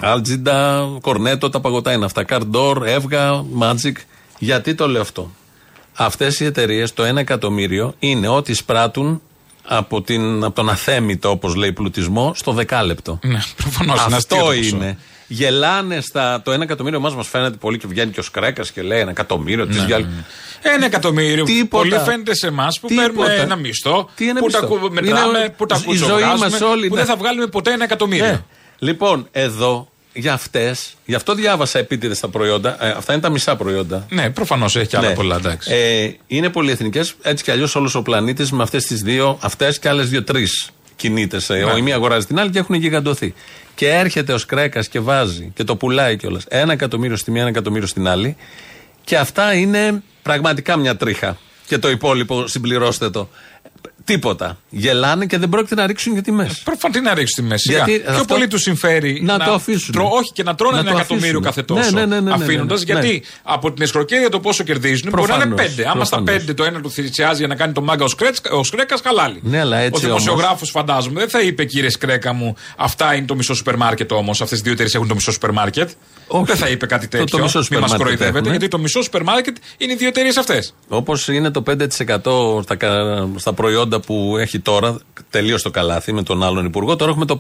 [0.06, 2.26] Algida, Cornetto, τα παγωτά είναι αυτά.
[2.30, 3.94] Cardor, Evga, Magic.
[4.40, 5.32] Γιατί το λέω αυτό;
[5.94, 9.22] Αυτές οι εταιρείες, το 1 εκατομμύριο, είναι ό,τι σπράττουν
[9.68, 13.20] από, την, από τον αθέμητο, όπως λέει, πλουτισμό στο δεκάλεπτο.
[13.24, 14.06] Ναι, προφανώς.
[14.12, 14.98] Αυτό είναι.
[15.28, 16.42] Γελάνε στα.
[16.42, 19.10] Το 1 εκατομμύριο μας μας φαίνεται πολύ και βγαίνει και ο Σκρέκας και λέει ένα
[19.10, 19.68] εκατομμύριο.
[19.68, 20.06] τις Ναι, γυαλ-
[20.62, 21.44] Ένα εκατομμύριο.
[21.44, 21.84] Τίποτα.
[21.84, 23.08] Πολύ φαίνεται σε εμάς που Τίποτα.
[23.08, 24.10] παίρνουμε ένα μισθό.
[24.16, 26.62] Τι είναι που μισθό; τα κου- Είναι μετράμε, ο- που τα η ζωή κουτσοβγάζουμε, μας
[26.62, 27.00] όλη, Που ναι.
[27.02, 28.26] δεν θα βγάλουμε ποτέ ένα εκατομμύριο.
[28.26, 28.42] Ναι.
[28.80, 29.88] Λοιπόν, εδώ
[30.18, 32.86] για αυτές, γι' αυτό διάβασα επίτηδες τα προϊόντα.
[32.86, 34.06] Ε, αυτά είναι τα μισά προϊόντα.
[34.10, 35.14] Ναι, προφανώς έχει και άλλα Ναι.
[35.14, 35.74] πολλά, εντάξει.
[35.74, 39.90] Ε, είναι πολυεθνικές, έτσι κι αλλιώς όλος ο πλανήτης με αυτές τις δύο, αυτές και
[39.90, 40.48] άλλες δύο-τρει
[40.96, 41.40] κινείται.
[41.40, 41.64] σε- Ναι.
[41.64, 43.34] Ο η μία αγοράζει την άλλη και έχουν γιγαντωθεί.
[43.76, 46.44] Και έρχεται ο Σκρέκα και βάζει και το πουλάει κιόλας.
[46.48, 48.36] Ένα εκατομμύριο στη μία, ένα εκατομμύριο στην άλλη.
[49.04, 51.38] Και αυτά είναι πραγματικά μια τρίχα.
[51.68, 53.30] Και το υπόλοιπο συμπληρώστε το.
[54.06, 54.58] Τίποτα.
[54.70, 56.56] Γελάνε και δεν πρόκειται να ρίξουν για τη μέση.
[56.60, 57.72] Ε, προφανώς τι να ρίξουν τη μέση.
[57.72, 58.26] Γιατί Πιο αυτό...
[58.26, 59.94] πολύ τους συμφέρει να, να, το αφήσουν.
[59.94, 60.10] Τρο...
[60.12, 61.92] Όχι και να τρώνε να ένα εκατομμύριο κάθε ναι, τόσο.
[61.92, 62.84] Ναι, ναι, ναι, ναι Αφήνοντας.
[62.84, 62.94] Ναι.
[62.94, 65.90] Γιατί από την εσχροκέρια το πόσο κερδίζουν προφανώς, μπορεί να είναι πέντε.
[65.90, 68.06] Άμα στα πέντε το ένα του θυσιάζει για να κάνει το μάγκα
[68.52, 69.40] ο Σκρέκας, χαλάλι.
[69.44, 73.36] Ναι, αλλά έτσι ο δημοσιογράφος φαντάζομαι δεν θα είπε κύριε Σκρέκα μου αυτά είναι το
[73.36, 74.42] μισό σούπερ μάρκετ όμως.
[74.42, 75.90] Αυτές οι δύο εταιρείες έχουν το μισό σούπερ μάρκετ.
[76.44, 77.50] Δεν θα είπε κάτι τέτοιο.
[77.72, 80.74] Μην μας κοροϊδεύετε γιατί το μισό σούπερ μάρκετ είναι οι δύο εταιρείες αυτές.
[80.88, 82.64] Όπως είναι το 5%
[83.36, 84.98] στα προϊόντα που έχει τώρα,
[85.30, 87.38] τελείως το καλάθι με τον άλλον υπουργό, τώρα έχουμε το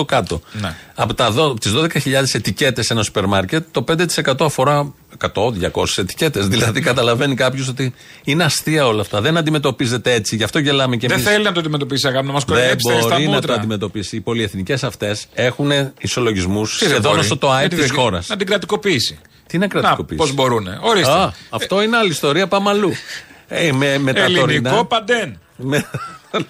[0.00, 0.40] 5% κάτω.
[0.52, 0.76] Ναι.
[0.94, 1.14] Από,
[1.54, 4.92] τις 12.000 ετικέτες ένα σούπερ μάρκετ, το 5% αφορά
[5.34, 6.48] 100-200 ετικέτες.
[6.54, 7.94] Δηλαδή, καταλαβαίνει κάποιος ότι
[8.24, 9.20] είναι αστεία όλα αυτά.
[9.20, 10.36] Δεν αντιμετωπίζεται έτσι.
[10.36, 11.22] Γι' αυτό γελάμε και εμείς.
[11.22, 12.92] Δεν θέλει να το αντιμετωπίσει, αγάπη, να μας κοροϊδέψει.
[12.92, 14.16] Δεν μπορεί να το αντιμετωπίσει.
[14.16, 18.28] Οι πολυεθνικές αυτές έχουν ισολογισμούς σχεδόν όσο το ΑΕΠ της χώρας.
[18.28, 19.18] Να την κρατικοποιήσει.
[19.46, 20.68] Τι να κρατικοποιήσει; Πώς μπορούν.
[20.80, 21.10] Ορίστε.
[21.10, 22.46] Α, αυτό είναι άλλη ιστορία.
[22.46, 22.92] Πάμε αλλού.
[23.48, 25.86] Ε, με, με Ελληνικό τωρινά, παντέν με,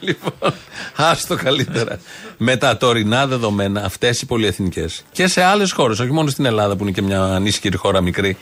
[0.01, 0.53] λοιπόν,
[0.97, 1.99] άστο καλύτερα.
[2.37, 6.77] Με τα τωρινά δεδομένα, αυτές οι πολυεθνικές και σε άλλες χώρες, όχι μόνο στην Ελλάδα
[6.77, 8.37] που είναι και μια ανίσχυρη χώρα μικρή,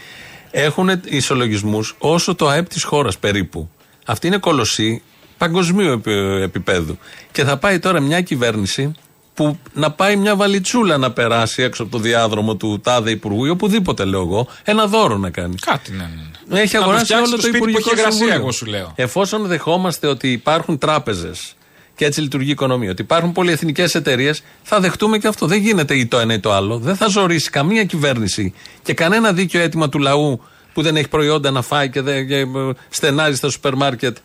[0.51, 3.71] έχουν ισολογισμούς όσο το ΑΕΠ της χώρας περίπου.
[4.07, 5.03] Αυτή είναι κολοσσή
[5.39, 6.99] παγκοσμίου επι- επίπεδου.
[7.33, 8.93] Και θα πάει τώρα μια κυβέρνηση
[9.37, 13.49] που να πάει μια βαλιτσούλα να περάσει έξω από το διάδρομο του τάδε υπουργού ή
[13.49, 15.55] οπουδήποτε λέω εγώ, ένα δώρο να κάνει.
[15.55, 16.11] Κάτι ναι.
[16.49, 16.61] ναι.
[16.61, 18.41] Έχει Να του αγοράσει φτιάξει όλο το το, σπίτι που Υπουργικό έχει υγρασία, Συμβούλιο.
[18.41, 18.93] εγώ σου λέω.
[18.95, 21.55] Εφόσον δεχόμαστε ότι υπάρχουν τράπεζες
[21.97, 25.47] και έτσι λειτουργεί η οικονομία, ότι υπάρχουν πολυεθνικές εταιρείες, θα δεχτούμε και αυτό.
[25.47, 26.79] Δεν γίνεται ή το ένα ή το άλλο.
[26.79, 30.41] Δεν θα ζωρίσει καμία κυβέρνηση και κανένα δίκαιο αίτημα του λαού
[30.73, 32.47] που δεν έχει προϊόντα να φάει και, δεν, και ε,
[32.89, 34.17] στενάζει στα σούπερ μάρκετ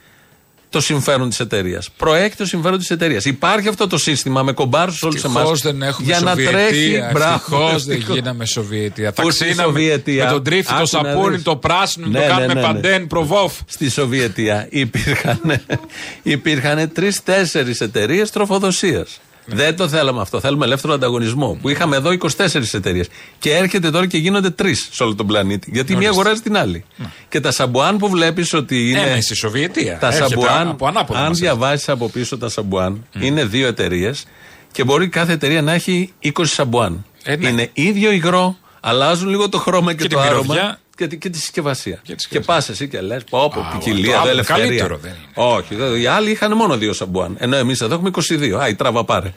[0.72, 1.90] το συμφέρον της εταιρείας.
[1.98, 3.26] Προέχει το συμφέρον της εταιρείας.
[3.26, 5.36] Υπάρχει αυτό το σύστημα με κομπάρους όλους εμάς.
[5.50, 6.52] Ευτυχώ δεν έχουμε για να Σοβιετία.
[6.58, 7.00] τρέχει.
[7.14, 8.16] Μπράβο, Ευτυχώ δεν ευτυχώς.
[8.16, 9.12] γίναμε Σοβιετία.
[9.12, 10.26] Θα Πού στη ξύναμε Σοβιετία.
[10.26, 11.44] με τον τρίφτη, το Άκου να σαπούνι, δεις.
[11.44, 12.62] το πράσινο, Ναι, το ναι, κάνουμε ναι, ναι.
[12.62, 13.54] παντέν, προβόφ.
[13.66, 15.40] Στη Σοβιετία υπήρχαν,
[16.24, 19.20] υπήρχαν τρει-τέσσερι εταιρείες τροφοδοσίας.
[19.54, 20.40] Δεν το θέλαμε αυτό.
[20.40, 21.58] Θέλουμε ελεύθερο ανταγωνισμό.
[21.62, 23.08] Που είχαμε εδώ 24 εταιρείες.
[23.40, 25.70] Και έρχεται τώρα και γίνονται τρεις σε όλο τον πλανήτη.
[25.74, 26.22] Γιατί η μία Ορίστε.
[26.22, 26.86] αγοράζει την άλλη.
[27.30, 29.02] Και τα σαμπουάν που βλέπεις ότι είναι.
[29.14, 29.98] Ναι, στη Σοβιετία.
[29.98, 34.26] Τα Έρχεται σαμπουάν, από ανάποδα αν μας διαβάσεις από πίσω τα σαμπουάν, είναι δύο εταιρείες
[34.72, 37.06] και μπορεί κάθε εταιρεία να έχει 20 σαμπουάν.
[37.24, 37.48] Ε, ναι.
[37.48, 40.80] Είναι ίδιο υγρό, αλλάζουν λίγο το χρώμα και, Και το τη άρωμα μυρωδιά.
[41.02, 42.00] Και, τη- και τη συσκευασία.
[42.04, 42.54] Και, συσκευασία.
[42.54, 44.64] πας εσύ και λες: Πω, πω, Α, ποικιλία, το εδώ άλλο ελευθερία.
[44.64, 47.36] καλύτερο δεν Όχι, δε- οι άλλοι είχαν μόνο δύο σαμπουάν.
[47.40, 48.60] Ενώ εμείς εδώ έχουμε 22.
[48.60, 49.34] Άι, τράβα πάρε.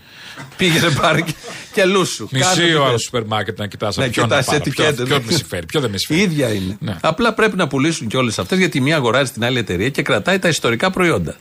[0.57, 1.33] Πήγαινε πάρε και,
[1.73, 2.29] και λούσου.
[2.33, 2.89] Κάνε Μισή ό,τι ώρα θες.
[2.91, 4.59] στο σούπερ μάρκετ να κοιτάς Ναι, από ποιον να κοιτάς πάρω.
[4.67, 4.95] ετικέτες.
[4.95, 6.31] Ποιο, ποιον με συμφέρει, ποιο δεν με Η συμφέρει.
[6.31, 6.77] ίδια είναι.
[6.81, 6.97] Ναι.
[7.01, 10.03] Απλά πρέπει να πουλήσουν και όλες αυτές γιατί η μία αγοράζει την άλλη εταιρεία και
[10.03, 11.37] κρατάει τα ιστορικά προϊόντα.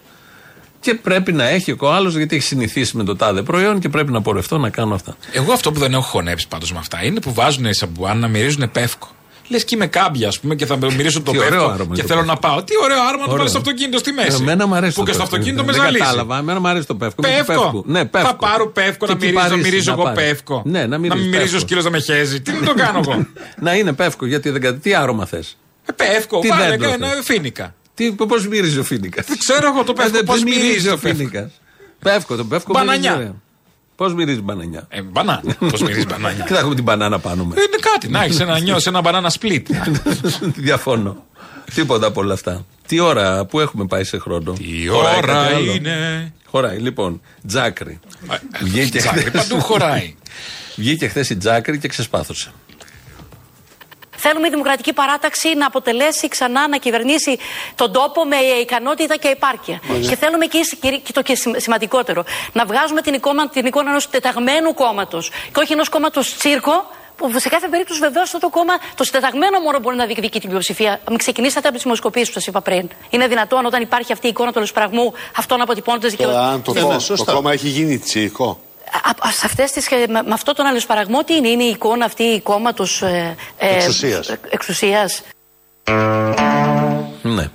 [0.79, 4.11] Και πρέπει να έχει ο άλλος γιατί έχει συνηθίσει με το τάδε προϊόν και πρέπει
[4.11, 5.17] να πορευτώ να κάνω αυτά.
[5.33, 8.71] Εγώ αυτό που δεν έχω χωνέψει πάντως με αυτά είναι που βάζουν σαμπουάν να μυρίζουν
[8.71, 9.07] πεύκο.
[9.47, 12.01] Λες και είμαι κάμπια, ας πούμε, και θα μυρίσω το Τι ωραίο πεύκο άρωμα και
[12.01, 12.33] το θέλω πεύκο.
[12.33, 12.63] να πάω.
[12.63, 13.37] Τι ωραίο άρωμα να το Ωραίο.
[13.37, 14.37] βάλει στο αυτοκίνητο στη μέση.
[14.41, 15.35] Εμένα μου αρέσει Που το και στο πεύκο.
[15.35, 16.05] αυτοκίνητο με Δεν ζαλίζεις.
[16.05, 16.37] κατάλαβα.
[16.37, 17.21] Εμένα μου αρέσει το πεύκο.
[17.21, 17.83] Με τι Πεύκο.
[17.85, 18.27] Ναι, πεύκο.
[18.27, 20.23] Θα πάρω πεύκο Και να τι μυρίζω, πάρεις μυρίζω να εγώ πάρεις.
[20.29, 20.61] πεύκο.
[20.65, 21.67] Ναι, να Να μυρίζεις μην μυρίζω πεύκο.
[21.67, 22.41] σκύλο να με χέζει.
[22.41, 23.27] Τι να το κάνω εγώ;
[23.65, 27.07] Να είναι πεύκο γιατί δεν κα- Τι άρωμα θες; Ε, Πεύκο, Τι βάλε δέντρο ένα
[27.07, 27.75] θες; φίνικα.
[28.27, 31.17] Πώς μυρίζει ο φίνικας; Δεν ξέρω εγώ το πεύκο πώς μυρίζει ο το πεύκο.
[31.17, 31.51] φίνικας.
[31.99, 33.35] Πεύκο, το πεύκο Μπανανιά.
[34.03, 35.41] Πώς μυρίζει μπανανιά; Ε, μπανάνα.
[35.59, 36.43] Πώς μυρίζει μπανάνια.
[36.43, 37.57] Και θα έχουμε την μπανάνα πάνω μας.
[37.57, 39.67] Είναι κάτι, να έχεις ένα νιώσεις ένα μπανάνα σπλίτ.
[40.65, 41.25] Διαφωνώ.
[41.75, 42.65] Τίποτα από όλα αυτά.
[42.87, 47.21] Τι ώρα, πού έχουμε πάει σε χρόνο; Η Χωράει ώρα κάτι άλλο; είναι; Χωράει, λοιπόν.
[47.47, 47.99] Τζάκρι.
[48.61, 50.15] Βγήκε Τζάκρι, χθες- παντού χωράει.
[50.75, 52.51] Βγήκε χθες η Τζάκρι και ξεσπάθωσε.
[54.25, 57.37] Θέλουμε η Δημοκρατική Παράταξη να αποτελέσει ξανά, να κυβερνήσει
[57.75, 59.79] τον τόπο με ικανότητα και επάρκεια.
[59.89, 60.09] Μάλιστα.
[60.13, 63.89] Και θέλουμε και, ίση- και το και σημ- σημαντικότερο, να βγάζουμε την εικόνα, την εικόνα
[63.89, 66.75] ενός τεταγμένου κόμματος και όχι ενός κόμματος τσίρκο.
[67.17, 70.49] Που σε κάθε περίπτωση βεβαίως αυτό το κόμμα, το συντεταγμένο μόνο μπορεί να διεκδικεί την
[70.49, 70.99] πλειοψηφία.
[71.09, 72.89] Μην ξεκινήσατε από τις δημοσκοπήσεις που σας είπα πριν.
[73.09, 76.61] Είναι δυνατόν όταν υπάρχει αυτή η εικόνα του λησπραγμού, αυτό να αποτυπώνεται και Τώρα, αν
[76.61, 78.59] το, και- κόμμα, το κόμμα έχει γίνει τσίρκο;
[78.91, 82.05] Α- α- σε αυτές τις, με, με αυτό τον αλληλοσπαραγμό τι είναι, είναι η εικόνα
[82.05, 84.27] αυτή κόμματος ε, ε, Εξουσίας.
[84.29, 85.21] ε, εξουσίας;
[87.21, 87.49] Ναι.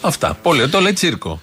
[0.00, 0.38] Αυτά.
[0.42, 0.68] Πολύ.
[0.68, 1.40] Το λέει τσίρκο.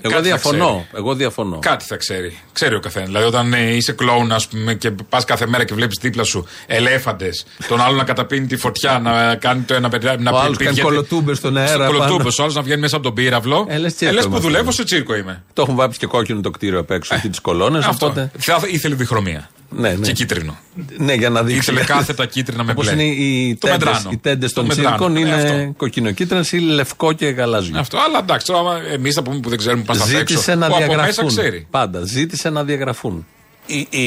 [0.00, 0.66] Εγώ Κάτι θα διαφωνώ.
[0.66, 0.86] ξέρει.
[1.02, 1.58] Εγώ διαφωνώ.
[1.58, 2.38] Κάτι θα ξέρει.
[2.52, 3.08] Ξέρει ο καθένας.
[3.08, 6.46] Δηλαδή, όταν ε, είσαι κλόουν, ας πούμε, και πας κάθε μέρα και βλέπεις δίπλα σου
[6.66, 10.08] ελέφαντες, τον άλλο να καταπίνει τη φωτιά, να κάνει το ένα παιδί.
[10.18, 11.90] Να Ο άλλος κάνει κολοτούμπες στον αέρα πάνω.
[11.98, 13.66] Κολοτούμπε, ο άλλος να βγαίνει μέσα από τον πύραυλο.
[13.68, 14.48] Ε, λες τσίρκο Ε, λες που είμαστε.
[14.48, 15.42] δουλεύω σε τσίρκο είμαι.
[15.52, 17.84] Το έχουν βάψει και κόκκινο το κτίριο απ' έξω και τις κολόνες.
[17.84, 18.06] Αυτό.
[18.06, 18.30] Οπότε.
[18.38, 19.48] Θα ήθελε διχρωμία.
[19.70, 20.06] Ναι, ναι.
[20.06, 20.56] Και κίτρινο.
[20.96, 21.58] Ναι, για να δείξει.
[21.58, 23.02] Ήθελε κάθετα κίτρινα με Όπως μπλε.
[23.02, 24.10] είναι οι Το τέντες, μετράνο.
[24.12, 24.88] οι τέντες Το των μετράνο.
[24.96, 25.72] τσίρκων Ε, είναι αυτό.
[25.76, 27.78] κοκκινοκίτρινε ή λευκό και γαλάζιο.
[27.78, 27.98] Αυτό.
[27.98, 30.18] Αλλά εντάξει, τώρα εμείς θα πούμε που δεν ξέρουμε πάνε απ' έξω.
[30.18, 31.26] Ζήτησε να που από μέσα διαγραφούν.
[31.28, 31.66] ξέρει.
[31.70, 32.00] Πάντα.
[32.04, 33.26] Ζήτησε να διαγραφούν.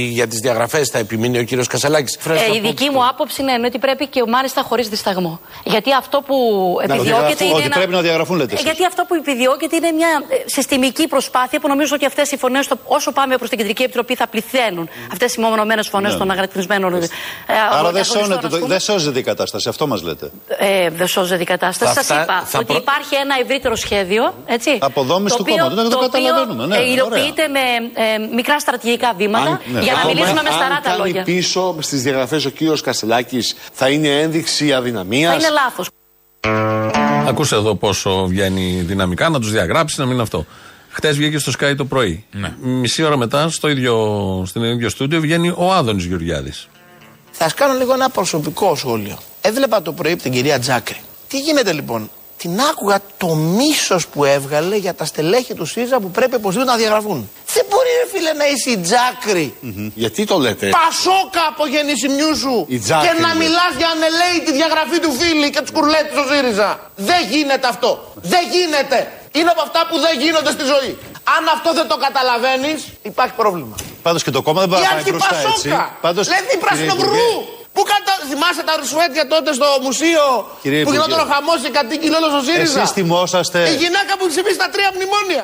[0.09, 2.18] Για τις διαγραφές θα επιμείνει ο κύριος Κασαλάκη.
[2.51, 5.39] Ε, η δική μου άποψη είναι ότι πρέπει και μάλιστα χωρίς δισταγμό.
[5.64, 6.36] Γιατί αυτό που
[6.84, 7.55] επιδιώκεται διαγραφούν, είναι.
[7.55, 8.66] ότι ένα- πρέπει να διαγραφούν, λέτε Ε, εσείς.
[8.66, 12.68] Γιατί αυτό που επιδιώκεται είναι μια ε, συστημική προσπάθεια που νομίζω ότι αυτές οι φωνές,
[12.86, 14.89] όσο πάμε προς την Κεντρική Επιτροπή, θα πληθαίνουν.
[15.12, 16.18] Αυτές οι μονομένε φωνές Ναι.
[16.20, 16.93] των αγρατισμένων.
[16.93, 18.68] Ε, Άρα δεν, διαχωριστών, σώνεται, ας το- πούμε.
[18.68, 20.32] δεν σώζεται η κατάσταση, αυτό μας λέτε.
[20.57, 21.93] Ε, δεν σώζεται η κατάσταση.
[21.93, 24.34] Θα Σας φτά- είπα θα ότι προ- υπάρχει ένα ευρύτερο σχέδιο.
[24.45, 26.91] Έτσι, Αποδόμηση του οποίο- κόμματος, ναι, δεν το οποίο, καταλαβαίνουμε, ναι, ε, ωραία.
[26.93, 27.59] υλοποιείται με
[27.93, 29.80] ε, μικρά στρατηγικά βήματα ναι.
[29.82, 31.24] για να Αν- μιλήσουμε με αν σταράτα κάνει λόγια.
[31.24, 35.32] πίσω στις διαγραφές ο κύριος Κασελάκης, θα είναι ένδειξη αδυναμίας.
[35.34, 35.89] Θα είναι λάθος.
[37.28, 40.45] Ακούσε εδώ πόσο βγαίνει δυναμικά, να τους διαγράψει, να μην είναι αυτό.
[40.89, 42.26] Χτες βγήκε στο Sky το πρωί.
[42.32, 42.54] Ναι.
[42.62, 43.95] Μισή ώρα μετά, στο ίδιο,
[44.47, 46.68] στην ίδιο στούντιο, βγαίνει ο Άδωνης Γεωργιάδης.
[47.32, 49.18] Θα σας κάνω λίγο ένα προσωπικό σχόλιο.
[49.41, 50.97] Έβλεπα το πρωί από την κυρία Τζάκρη.
[51.28, 52.10] Τι γίνεται λοιπόν;
[52.42, 56.78] Την άκουγα το μίσος που έβγαλε για τα στελέχη του ΣΥΡΙΖΑ που πρέπει οπωσδήποτε να
[56.78, 57.30] διαγραφούν.
[57.54, 59.48] Δεν μπορεί, ρε φίλε, να είσαι η Τζάκρη.
[60.04, 62.56] Γιατί το λέτε; Πασόκα από γεννησιμιού σου.
[62.76, 63.39] Η Τζάκρη, και να λέτε.
[63.44, 66.70] μιλάς για ανελαίτη διαγραφή του φίλη και τους κουρλέτη στο ΣΥΡΙΖΑ.
[66.96, 67.92] Δεν γίνεται αυτό.
[68.34, 68.98] Δεν γίνεται.
[69.38, 70.92] Είναι από αυτά που δεν γίνονται στη ζωή.
[71.36, 72.80] Αν αυτό δεν το καταλαβαίνεις,
[73.12, 73.76] υπάρχει πρόβλημα.
[74.02, 75.47] Πάντως και το κόμμα δεν μπορεί Η να πάει μπροστά έτσι.
[75.47, 75.97] αρχιπασόκα.
[76.06, 77.06] Πάντως, Λέει κύριε πρασινοβρού.
[77.06, 78.14] Υπουργέ, Πού κατα...
[78.30, 80.24] Θυμάσαι τα ρουσουέτια τότε στο μουσείο
[80.64, 80.97] Κύριε που Υπουργέ.
[81.06, 83.60] γινόταν ο χαμός και κατοίκη όλο ο ΣΥΡΙΖα; Εσείς θυμόσαστε.
[83.74, 85.43] Η γυναίκα που ψηφίσει τα τρία μνημόνια.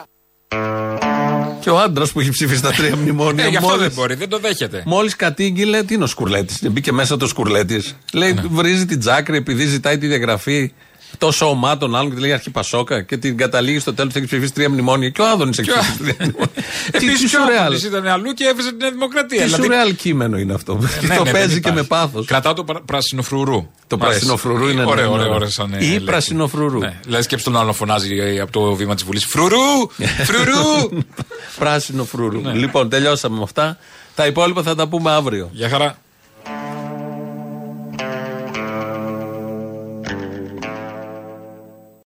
[1.60, 3.46] Και ο άντρας που έχει ψηφίσει τα τρία μνημόνια.
[3.46, 4.84] Ε, γι' αυτό μόλις- δεν μπορεί, δεν το δέχεται.
[4.86, 6.60] Μόλις κατήγγειλε, τι είναι ο Σκουρλέτης.
[6.72, 7.96] Μπήκε μέσα το Σκουρλέτης.
[8.14, 8.42] Λέει, Ναι.
[8.50, 10.74] βρίζει την τζάκρη επειδή ζητάει τη διαγραφή
[11.18, 14.54] τόσο ομάτων άλλων και τη λέει Αρχιπασόκα και την καταλήγει στο τέλος ότι έχει ψηφίσει
[14.54, 15.10] τρία μνημόνια.
[15.10, 16.48] Και ο Άδωνης έχει Και ο- ψηφίσει τρία μνημόνια.
[16.92, 17.62] Τι- Επίσης, Τι ο σουρεάλ.
[17.62, 19.38] Άδωνης ήταν αλλού και έβριζε την Νέα Δημοκρατία.
[19.40, 20.74] Τι Δηλαδή, σουρεάλ κείμενο είναι αυτό.
[21.02, 22.06] ναι, Το ναι, παίζει δεν και με υπάρχει.
[22.10, 22.26] πάθος.
[22.26, 23.68] Κρατάω το πρα- πρασινοφρουρού.
[23.88, 24.18] Το Μ' αρέσει.
[24.20, 25.34] πρασινοφρουρού είναι, ναι, Ωραίο, ναι, ωραίο, ναι.
[25.36, 26.06] ωραίο σαν, ε, Ή λέξη.
[26.06, 26.80] πρασινοφρουρού.
[26.80, 27.00] Ναι.
[27.04, 29.26] Δηλαδή σκέψτε τον άλλο να φωνάζει ε, από το βήμα της Βουλής.
[29.26, 29.90] Φρουρού!
[30.24, 31.04] Φρουρού!
[31.60, 32.42] Πράσινο φρούρου.
[32.54, 33.78] Λοιπόν, τελειώσαμε με αυτά.
[34.16, 35.50] Τα υπόλοιπα θα τα πούμε αύριο.
[35.54, 35.98] Γεια χαρά.